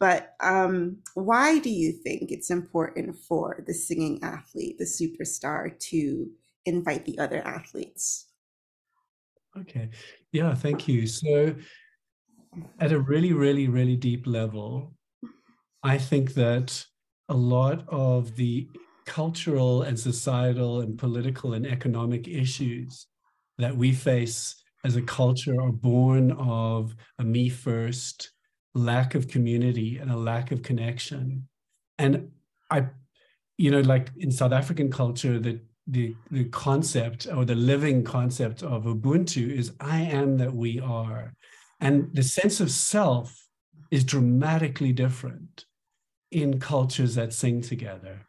But 0.00 0.34
um, 0.40 0.98
why 1.14 1.58
do 1.58 1.70
you 1.70 1.92
think 1.92 2.30
it's 2.30 2.50
important 2.50 3.16
for 3.16 3.64
the 3.66 3.74
singing 3.74 4.20
athlete, 4.22 4.78
the 4.78 4.84
superstar, 4.84 5.76
to 5.90 6.30
invite 6.64 7.04
the 7.04 7.18
other 7.18 7.42
athletes? 7.46 8.26
Okay. 9.58 9.90
Yeah, 10.32 10.54
thank 10.54 10.86
you. 10.86 11.06
So 11.06 11.54
at 12.78 12.92
a 12.92 13.00
really, 13.00 13.32
really, 13.32 13.68
really 13.68 13.96
deep 13.96 14.26
level, 14.26 14.92
I 15.82 15.98
think 15.98 16.34
that 16.34 16.84
a 17.28 17.34
lot 17.34 17.84
of 17.88 18.36
the 18.36 18.68
cultural 19.06 19.82
and 19.82 19.98
societal 19.98 20.80
and 20.80 20.98
political 20.98 21.54
and 21.54 21.66
economic 21.66 22.28
issues 22.28 23.06
that 23.58 23.76
we 23.76 23.92
face 23.92 24.62
as 24.84 24.96
a 24.96 25.02
culture 25.02 25.60
are 25.60 25.72
born 25.72 26.32
of 26.32 26.94
a 27.18 27.24
me 27.24 27.48
first 27.48 28.30
lack 28.74 29.14
of 29.14 29.28
community 29.28 29.98
and 29.98 30.10
a 30.10 30.16
lack 30.16 30.52
of 30.52 30.62
connection. 30.62 31.48
And 31.98 32.30
I, 32.70 32.86
you 33.56 33.70
know, 33.70 33.80
like 33.80 34.10
in 34.18 34.30
South 34.30 34.52
African 34.52 34.90
culture, 34.90 35.38
the 35.38 35.60
the 35.86 36.14
the 36.30 36.44
concept 36.44 37.26
or 37.34 37.44
the 37.44 37.54
living 37.54 38.04
concept 38.04 38.62
of 38.62 38.84
Ubuntu 38.84 39.50
is 39.50 39.72
I 39.80 40.02
am 40.02 40.36
that 40.36 40.54
we 40.54 40.80
are. 40.80 41.32
And 41.80 42.10
the 42.12 42.22
sense 42.22 42.60
of 42.60 42.70
self 42.70 43.46
is 43.90 44.04
dramatically 44.04 44.92
different 44.92 45.64
in 46.30 46.60
cultures 46.60 47.14
that 47.14 47.32
sing 47.32 47.62
together. 47.62 48.26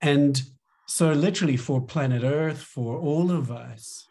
And 0.00 0.40
so, 0.86 1.12
literally, 1.12 1.56
for 1.56 1.80
planet 1.80 2.22
Earth, 2.22 2.62
for 2.62 2.98
all 2.98 3.30
of 3.30 3.50
us, 3.50 4.06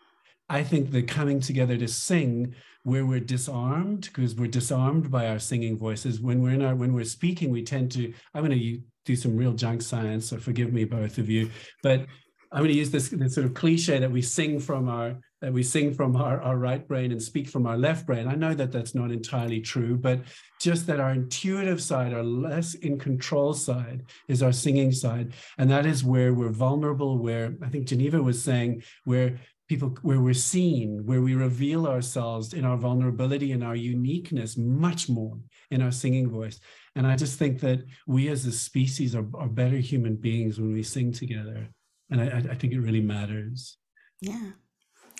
I 0.49 0.63
think 0.63 0.91
the 0.91 1.03
coming 1.03 1.39
together 1.39 1.77
to 1.77 1.87
sing 1.87 2.55
where 2.83 3.05
we're 3.05 3.19
disarmed, 3.19 4.01
because 4.01 4.35
we're 4.35 4.47
disarmed 4.47 5.11
by 5.11 5.27
our 5.27 5.39
singing 5.39 5.77
voices. 5.77 6.19
When 6.19 6.41
we're 6.41 6.51
in 6.51 6.63
our 6.63 6.75
when 6.75 6.93
we're 6.93 7.05
speaking, 7.05 7.51
we 7.51 7.63
tend 7.63 7.91
to, 7.93 8.13
I'm 8.33 8.45
going 8.45 8.57
to 8.57 8.81
do 9.05 9.15
some 9.15 9.37
real 9.37 9.53
junk 9.53 9.81
science, 9.81 10.27
so 10.27 10.37
forgive 10.37 10.73
me, 10.73 10.85
both 10.85 11.17
of 11.17 11.29
you. 11.29 11.51
But 11.83 12.07
I'm 12.51 12.59
going 12.59 12.71
to 12.71 12.77
use 12.77 12.91
this, 12.91 13.09
this 13.09 13.35
sort 13.35 13.45
of 13.45 13.53
cliche 13.53 13.99
that 13.99 14.11
we 14.11 14.21
sing 14.21 14.59
from 14.59 14.89
our 14.89 15.15
that 15.41 15.53
we 15.53 15.63
sing 15.63 15.93
from 15.93 16.15
our, 16.15 16.41
our 16.41 16.57
right 16.57 16.87
brain 16.87 17.11
and 17.11 17.21
speak 17.21 17.49
from 17.49 17.65
our 17.65 17.77
left 17.77 18.05
brain. 18.05 18.27
I 18.27 18.35
know 18.35 18.53
that 18.53 18.71
that's 18.71 18.95
not 18.95 19.11
entirely 19.11 19.59
true, 19.59 19.97
but 19.97 20.21
just 20.59 20.87
that 20.87 20.99
our 20.99 21.11
intuitive 21.11 21.81
side, 21.81 22.13
our 22.13 22.23
less 22.23 22.75
in 22.75 22.99
control 22.99 23.53
side, 23.53 24.03
is 24.27 24.43
our 24.43 24.51
singing 24.51 24.91
side, 24.91 25.33
and 25.57 25.69
that 25.71 25.85
is 25.85 26.03
where 26.03 26.33
we're 26.33 26.49
vulnerable. 26.49 27.17
Where 27.17 27.55
I 27.63 27.69
think 27.69 27.87
Geneva 27.87 28.21
was 28.21 28.41
saying, 28.41 28.83
where 29.05 29.39
people 29.67 29.97
where 30.01 30.19
we're 30.19 30.33
seen 30.33 31.05
where 31.05 31.21
we 31.21 31.33
reveal 31.33 31.87
ourselves 31.87 32.53
in 32.53 32.65
our 32.65 32.75
vulnerability 32.75 33.53
and 33.53 33.63
our 33.63 33.75
uniqueness 33.75 34.57
much 34.57 35.07
more 35.07 35.37
in 35.69 35.81
our 35.81 35.91
singing 35.91 36.29
voice 36.29 36.59
and 36.97 37.07
i 37.07 37.15
just 37.15 37.39
think 37.39 37.61
that 37.61 37.79
we 38.05 38.27
as 38.27 38.45
a 38.45 38.51
species 38.51 39.15
are, 39.15 39.25
are 39.35 39.47
better 39.47 39.77
human 39.77 40.17
beings 40.17 40.59
when 40.59 40.73
we 40.73 40.83
sing 40.83 41.09
together 41.09 41.69
and 42.11 42.21
I, 42.21 42.51
I 42.51 42.55
think 42.55 42.73
it 42.73 42.79
really 42.79 43.01
matters. 43.01 43.77
Yeah, 44.19 44.51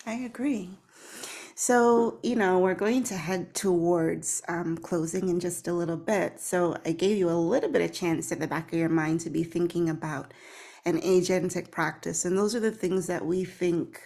I 0.05 0.13
agree. 0.13 0.69
So, 1.55 2.19
you 2.23 2.35
know, 2.35 2.59
we're 2.59 2.73
going 2.73 3.03
to 3.03 3.15
head 3.15 3.53
towards 3.53 4.41
um, 4.47 4.77
closing 4.77 5.29
in 5.29 5.39
just 5.39 5.67
a 5.67 5.73
little 5.73 5.97
bit. 5.97 6.39
So, 6.39 6.75
I 6.85 6.91
gave 6.91 7.17
you 7.17 7.29
a 7.29 7.37
little 7.37 7.69
bit 7.69 7.83
of 7.83 7.93
chance 7.93 8.31
at 8.31 8.39
the 8.39 8.47
back 8.47 8.73
of 8.73 8.79
your 8.79 8.89
mind 8.89 9.19
to 9.21 9.29
be 9.29 9.43
thinking 9.43 9.89
about 9.89 10.33
an 10.85 10.99
agentic 11.01 11.69
practice. 11.71 12.25
And 12.25 12.37
those 12.37 12.55
are 12.55 12.59
the 12.59 12.71
things 12.71 13.07
that 13.07 13.25
we 13.25 13.43
think 13.43 14.01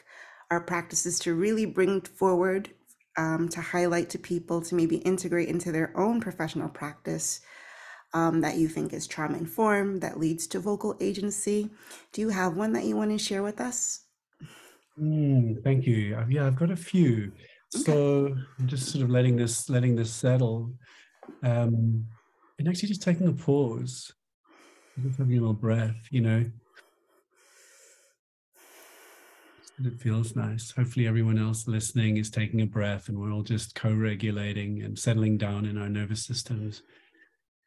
are 0.51 0.59
practices 0.61 1.19
to 1.19 1.33
really 1.33 1.65
bring 1.65 2.01
forward, 2.01 2.71
um, 3.17 3.47
to 3.49 3.61
highlight 3.61 4.09
to 4.11 4.19
people, 4.19 4.61
to 4.61 4.75
maybe 4.75 4.97
integrate 4.97 5.47
into 5.47 5.71
their 5.71 5.97
own 5.97 6.19
professional 6.19 6.69
practice 6.69 7.39
um, 8.13 8.41
that 8.41 8.57
you 8.57 8.67
think 8.67 8.93
is 8.93 9.07
trauma 9.07 9.37
informed 9.37 10.01
that 10.01 10.19
leads 10.19 10.47
to 10.47 10.59
vocal 10.59 10.97
agency. 10.99 11.69
Do 12.11 12.21
you 12.21 12.29
have 12.29 12.57
one 12.57 12.73
that 12.73 12.85
you 12.85 12.97
want 12.97 13.11
to 13.11 13.17
share 13.17 13.43
with 13.43 13.61
us? 13.61 14.04
Mm, 14.99 15.63
thank 15.63 15.85
you. 15.85 16.17
Yeah, 16.29 16.47
I've 16.47 16.55
got 16.55 16.71
a 16.71 16.75
few. 16.75 17.31
Okay. 17.75 17.83
So 17.83 18.35
I'm 18.59 18.67
just 18.67 18.91
sort 18.91 19.03
of 19.03 19.09
letting 19.09 19.35
this 19.35 19.69
letting 19.69 19.95
this 19.95 20.11
settle, 20.11 20.73
um, 21.43 22.05
and 22.57 22.67
actually 22.67 22.89
just 22.89 23.01
taking 23.01 23.27
a 23.27 23.33
pause, 23.33 24.13
just 25.03 25.17
having 25.17 25.37
a 25.37 25.41
little 25.41 25.53
breath. 25.53 26.07
You 26.09 26.21
know, 26.21 26.45
it 29.83 29.99
feels 29.99 30.35
nice. 30.35 30.71
Hopefully, 30.71 31.07
everyone 31.07 31.37
else 31.37 31.67
listening 31.67 32.17
is 32.17 32.29
taking 32.29 32.61
a 32.61 32.65
breath, 32.65 33.09
and 33.09 33.19
we're 33.19 33.33
all 33.33 33.43
just 33.43 33.75
co-regulating 33.75 34.83
and 34.83 34.97
settling 34.97 35.37
down 35.37 35.65
in 35.65 35.77
our 35.77 35.89
nervous 35.89 36.25
systems. 36.25 36.81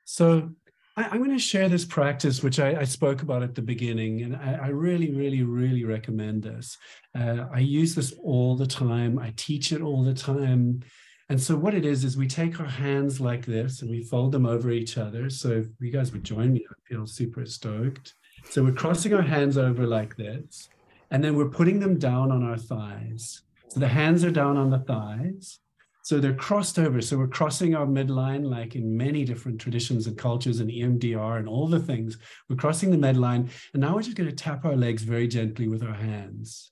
So 0.04 0.50
I, 0.98 1.14
am 1.14 1.18
going 1.18 1.30
to 1.30 1.38
share 1.38 1.68
this 1.68 1.84
practice, 1.84 2.42
which 2.42 2.58
I, 2.58 2.80
I, 2.80 2.84
spoke 2.84 3.22
about 3.22 3.44
at 3.44 3.54
the 3.54 3.62
beginning, 3.62 4.22
and 4.22 4.34
I, 4.34 4.58
I 4.64 4.68
really, 4.68 5.14
really, 5.14 5.44
really 5.44 5.84
recommend 5.84 6.42
this. 6.42 6.76
Uh, 7.16 7.46
I 7.54 7.60
use 7.60 7.94
this 7.94 8.12
all 8.20 8.56
the 8.56 8.66
time. 8.66 9.16
I 9.16 9.32
teach 9.36 9.70
it 9.70 9.80
all 9.80 10.02
the 10.02 10.14
time. 10.14 10.82
And 11.28 11.40
so 11.40 11.56
what 11.56 11.74
it 11.74 11.84
is 11.84 12.02
is 12.02 12.16
we 12.16 12.26
take 12.26 12.58
our 12.58 12.66
hands 12.66 13.20
like 13.20 13.46
this 13.46 13.82
and 13.82 13.90
we 13.90 14.02
fold 14.02 14.32
them 14.32 14.44
over 14.44 14.70
each 14.70 14.98
other. 14.98 15.30
So 15.30 15.50
if 15.50 15.66
you 15.78 15.92
guys 15.92 16.10
would 16.12 16.24
join 16.24 16.52
me, 16.52 16.66
I 16.68 16.74
feel 16.88 17.06
super 17.06 17.46
stoked. 17.46 18.14
So 18.50 18.64
we're 18.64 18.72
crossing 18.72 19.14
our 19.14 19.22
hands 19.22 19.56
over 19.56 19.86
like 19.86 20.16
this, 20.16 20.68
and 21.12 21.22
then 21.22 21.36
we're 21.36 21.50
putting 21.50 21.78
them 21.78 21.98
down 21.98 22.32
on 22.32 22.42
our 22.42 22.58
thighs. 22.58 23.42
So 23.68 23.78
the 23.78 23.88
hands 23.88 24.24
are 24.24 24.32
down 24.32 24.56
on 24.56 24.70
the 24.70 24.80
thighs. 24.80 25.60
So 26.08 26.18
they're 26.18 26.32
crossed 26.32 26.78
over. 26.78 27.02
So 27.02 27.18
we're 27.18 27.28
crossing 27.28 27.74
our 27.74 27.84
midline, 27.84 28.42
like 28.42 28.74
in 28.76 28.96
many 28.96 29.26
different 29.26 29.60
traditions 29.60 30.06
and 30.06 30.16
cultures 30.16 30.60
and 30.60 30.70
EMDR 30.70 31.38
and 31.38 31.46
all 31.46 31.68
the 31.68 31.78
things. 31.78 32.16
We're 32.48 32.56
crossing 32.56 32.90
the 32.90 32.96
midline. 32.96 33.50
And 33.74 33.82
now 33.82 33.94
we're 33.94 34.00
just 34.00 34.16
going 34.16 34.30
to 34.30 34.34
tap 34.34 34.64
our 34.64 34.74
legs 34.74 35.02
very 35.02 35.28
gently 35.28 35.68
with 35.68 35.82
our 35.82 35.92
hands. 35.92 36.70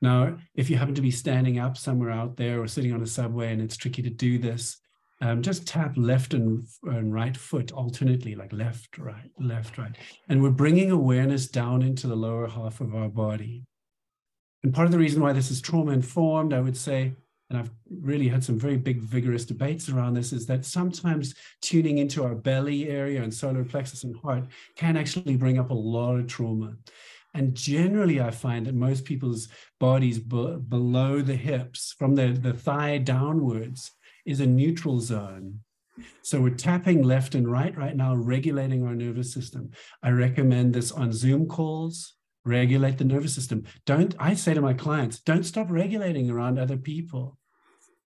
Now, 0.00 0.36
if 0.54 0.70
you 0.70 0.76
happen 0.76 0.94
to 0.94 1.02
be 1.02 1.10
standing 1.10 1.58
up 1.58 1.76
somewhere 1.76 2.12
out 2.12 2.36
there 2.36 2.62
or 2.62 2.68
sitting 2.68 2.92
on 2.92 3.02
a 3.02 3.08
subway 3.08 3.52
and 3.52 3.60
it's 3.60 3.76
tricky 3.76 4.02
to 4.02 4.10
do 4.10 4.38
this, 4.38 4.78
um, 5.20 5.42
just 5.42 5.66
tap 5.66 5.94
left 5.96 6.32
and, 6.32 6.68
and 6.84 7.12
right 7.12 7.36
foot 7.36 7.72
alternately, 7.72 8.36
like 8.36 8.52
left, 8.52 8.98
right, 8.98 9.32
left, 9.40 9.78
right. 9.78 9.96
And 10.28 10.40
we're 10.40 10.50
bringing 10.50 10.92
awareness 10.92 11.48
down 11.48 11.82
into 11.82 12.06
the 12.06 12.14
lower 12.14 12.46
half 12.46 12.80
of 12.80 12.94
our 12.94 13.08
body. 13.08 13.64
And 14.62 14.72
part 14.72 14.86
of 14.86 14.92
the 14.92 14.98
reason 14.98 15.20
why 15.20 15.32
this 15.32 15.50
is 15.50 15.60
trauma 15.60 15.90
informed, 15.90 16.54
I 16.54 16.60
would 16.60 16.76
say, 16.76 17.14
and 17.50 17.58
I've 17.58 17.70
really 17.90 18.28
had 18.28 18.44
some 18.44 18.58
very 18.58 18.76
big, 18.76 19.00
vigorous 19.00 19.44
debates 19.44 19.88
around 19.88 20.14
this, 20.14 20.32
is 20.32 20.46
that 20.46 20.64
sometimes 20.64 21.34
tuning 21.60 21.98
into 21.98 22.22
our 22.22 22.36
belly 22.36 22.88
area 22.88 23.22
and 23.22 23.34
solar 23.34 23.64
plexus 23.64 24.04
and 24.04 24.16
heart 24.20 24.44
can 24.76 24.96
actually 24.96 25.36
bring 25.36 25.58
up 25.58 25.70
a 25.70 25.74
lot 25.74 26.14
of 26.14 26.28
trauma. 26.28 26.76
And 27.34 27.54
generally, 27.54 28.20
I 28.20 28.30
find 28.30 28.66
that 28.66 28.74
most 28.74 29.04
people's 29.04 29.48
bodies 29.80 30.20
below 30.20 31.22
the 31.22 31.36
hips, 31.36 31.94
from 31.98 32.14
the, 32.14 32.28
the 32.28 32.52
thigh 32.52 32.98
downwards, 32.98 33.90
is 34.24 34.40
a 34.40 34.46
neutral 34.46 35.00
zone. 35.00 35.60
So 36.22 36.40
we're 36.40 36.50
tapping 36.50 37.02
left 37.02 37.34
and 37.34 37.50
right 37.50 37.76
right 37.76 37.96
now, 37.96 38.14
regulating 38.14 38.86
our 38.86 38.94
nervous 38.94 39.34
system. 39.34 39.70
I 40.02 40.10
recommend 40.10 40.72
this 40.72 40.92
on 40.92 41.12
Zoom 41.12 41.46
calls, 41.46 42.14
regulate 42.44 42.98
the 42.98 43.04
nervous 43.04 43.34
system. 43.34 43.64
Don't, 43.86 44.14
I 44.18 44.34
say 44.34 44.54
to 44.54 44.60
my 44.60 44.72
clients, 44.72 45.20
don't 45.20 45.44
stop 45.44 45.66
regulating 45.68 46.30
around 46.30 46.58
other 46.58 46.76
people 46.76 47.38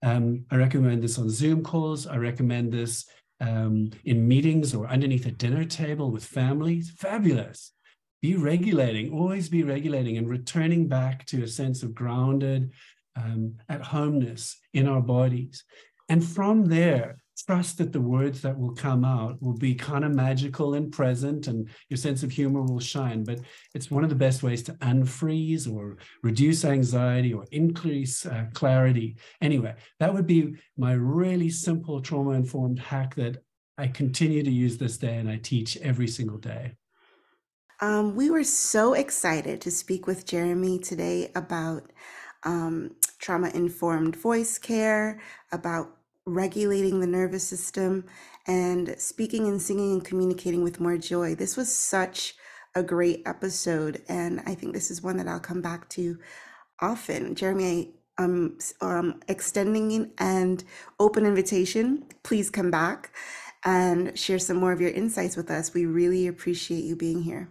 Um, 0.01 0.45
I 0.49 0.55
recommend 0.55 1.03
this 1.03 1.17
on 1.17 1.29
Zoom 1.29 1.63
calls. 1.63 2.07
I 2.07 2.17
recommend 2.17 2.71
this 2.71 3.05
um, 3.41 3.91
in 4.05 4.27
meetings 4.27 4.73
or 4.73 4.87
underneath 4.87 5.25
a 5.25 5.31
dinner 5.31 5.65
table 5.65 6.11
with 6.11 6.25
families. 6.25 6.89
Fabulous. 6.91 7.73
Be 8.21 8.35
regulating, 8.35 9.13
always 9.13 9.47
be 9.47 9.63
regulating 9.63 10.17
and 10.17 10.27
returning 10.27 10.87
back 10.87 11.25
to 11.27 11.43
a 11.43 11.47
sense 11.47 11.83
of 11.83 11.95
grounded 11.95 12.71
um, 13.15 13.55
at 13.69 13.81
homeness 13.81 14.57
in 14.73 14.87
our 14.87 15.01
bodies. 15.01 15.63
And 16.09 16.23
from 16.23 16.65
there, 16.65 17.18
trust 17.43 17.77
that 17.77 17.91
the 17.91 18.01
words 18.01 18.41
that 18.41 18.57
will 18.57 18.73
come 18.73 19.03
out 19.03 19.41
will 19.41 19.57
be 19.57 19.73
kind 19.73 20.05
of 20.05 20.13
magical 20.13 20.75
and 20.75 20.91
present 20.91 21.47
and 21.47 21.69
your 21.89 21.97
sense 21.97 22.23
of 22.23 22.31
humor 22.31 22.61
will 22.61 22.79
shine. 22.79 23.23
But 23.23 23.39
it's 23.73 23.91
one 23.91 24.03
of 24.03 24.09
the 24.09 24.15
best 24.15 24.43
ways 24.43 24.63
to 24.63 24.73
unfreeze 24.73 25.71
or 25.71 25.97
reduce 26.23 26.65
anxiety 26.65 27.33
or 27.33 27.45
increase 27.51 28.25
uh, 28.25 28.45
clarity. 28.53 29.17
Anyway 29.41 29.75
that 29.99 30.13
would 30.13 30.27
be 30.27 30.55
my 30.77 30.93
really 30.93 31.49
simple 31.49 32.01
trauma 32.01 32.31
informed 32.31 32.79
hack 32.79 33.15
that 33.15 33.37
i 33.77 33.87
continue 33.87 34.43
to 34.43 34.51
use 34.51 34.77
this 34.77 34.97
day 34.97 35.17
and 35.17 35.29
i 35.29 35.37
teach 35.37 35.77
every 35.77 36.07
single 36.07 36.37
day. 36.37 36.73
Um, 37.81 38.15
we 38.15 38.29
were 38.29 38.43
so 38.43 38.93
excited 38.93 39.61
to 39.61 39.71
speak 39.71 40.07
with 40.07 40.25
jeremy 40.25 40.79
today 40.79 41.31
about 41.35 41.91
um, 42.43 42.95
trauma 43.19 43.49
informed 43.49 44.15
voice 44.15 44.57
care 44.57 45.21
about 45.51 45.98
regulating 46.25 46.99
the 46.99 47.07
nervous 47.07 47.47
system, 47.47 48.05
and 48.47 48.95
speaking 48.97 49.47
and 49.47 49.61
singing 49.61 49.93
and 49.93 50.05
communicating 50.05 50.63
with 50.63 50.79
more 50.79 50.97
joy. 50.97 51.35
This 51.35 51.55
was 51.55 51.73
such 51.73 52.35
a 52.75 52.83
great 52.83 53.23
episode, 53.25 54.01
and 54.07 54.41
I 54.45 54.55
think 54.55 54.73
this 54.73 54.91
is 54.91 55.01
one 55.01 55.17
that 55.17 55.27
I'll 55.27 55.39
come 55.39 55.61
back 55.61 55.89
to 55.89 56.17
often. 56.81 57.35
Jeremy, 57.35 57.93
I'm 58.17 58.57
um, 58.81 59.21
extending 59.27 60.11
an 60.17 60.59
open 60.99 61.25
invitation. 61.25 62.05
Please 62.23 62.49
come 62.49 62.69
back 62.69 63.15
and 63.65 64.17
share 64.17 64.39
some 64.39 64.57
more 64.57 64.71
of 64.71 64.81
your 64.81 64.91
insights 64.91 65.35
with 65.35 65.49
us. 65.49 65.73
We 65.73 65.85
really 65.85 66.27
appreciate 66.27 66.83
you 66.83 66.95
being 66.95 67.23
here. 67.23 67.49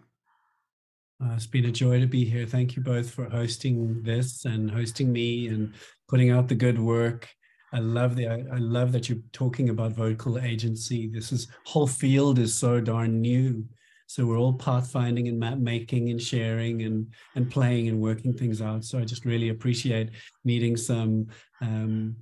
Uh, 1.22 1.32
it's 1.34 1.46
been 1.46 1.64
a 1.64 1.72
joy 1.72 2.00
to 2.00 2.06
be 2.06 2.24
here. 2.24 2.46
Thank 2.46 2.76
you 2.76 2.82
both 2.82 3.10
for 3.10 3.28
hosting 3.28 4.02
this 4.02 4.44
and 4.44 4.70
hosting 4.70 5.12
me 5.12 5.48
and 5.48 5.74
putting 6.08 6.30
out 6.30 6.48
the 6.48 6.54
good 6.54 6.78
work. 6.78 7.28
I 7.72 7.80
love 7.80 8.16
the 8.16 8.28
I, 8.28 8.44
I 8.52 8.58
love 8.58 8.92
that 8.92 9.08
you're 9.08 9.18
talking 9.32 9.68
about 9.68 9.92
vocal 9.92 10.38
agency. 10.38 11.08
This 11.08 11.32
is 11.32 11.48
whole 11.64 11.86
field 11.86 12.38
is 12.38 12.54
so 12.54 12.80
darn 12.80 13.20
new. 13.20 13.64
So 14.06 14.24
we're 14.24 14.38
all 14.38 14.56
pathfinding 14.56 15.28
and 15.28 15.38
map 15.38 15.58
making 15.58 16.08
and 16.08 16.20
sharing 16.20 16.82
and 16.82 17.12
and 17.36 17.50
playing 17.50 17.88
and 17.88 18.00
working 18.00 18.32
things 18.32 18.62
out. 18.62 18.84
So 18.84 18.98
I 18.98 19.04
just 19.04 19.24
really 19.24 19.50
appreciate 19.50 20.10
meeting 20.44 20.76
some 20.76 21.26
um, 21.60 22.16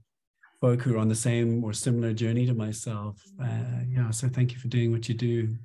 folk 0.61 0.83
who 0.83 0.97
are 0.97 0.99
on 0.99 1.09
the 1.09 1.15
same 1.15 1.63
or 1.63 1.73
similar 1.73 2.13
journey 2.13 2.47
to 2.47 2.55
myself. 2.55 3.23
Uh, 3.41 3.85
yeah. 3.89 4.11
So 4.11 4.29
thank 4.29 4.53
you 4.53 4.59
for 4.59 4.69
doing 4.69 4.91
what 4.91 5.09
you 5.09 5.15
do. 5.15 5.57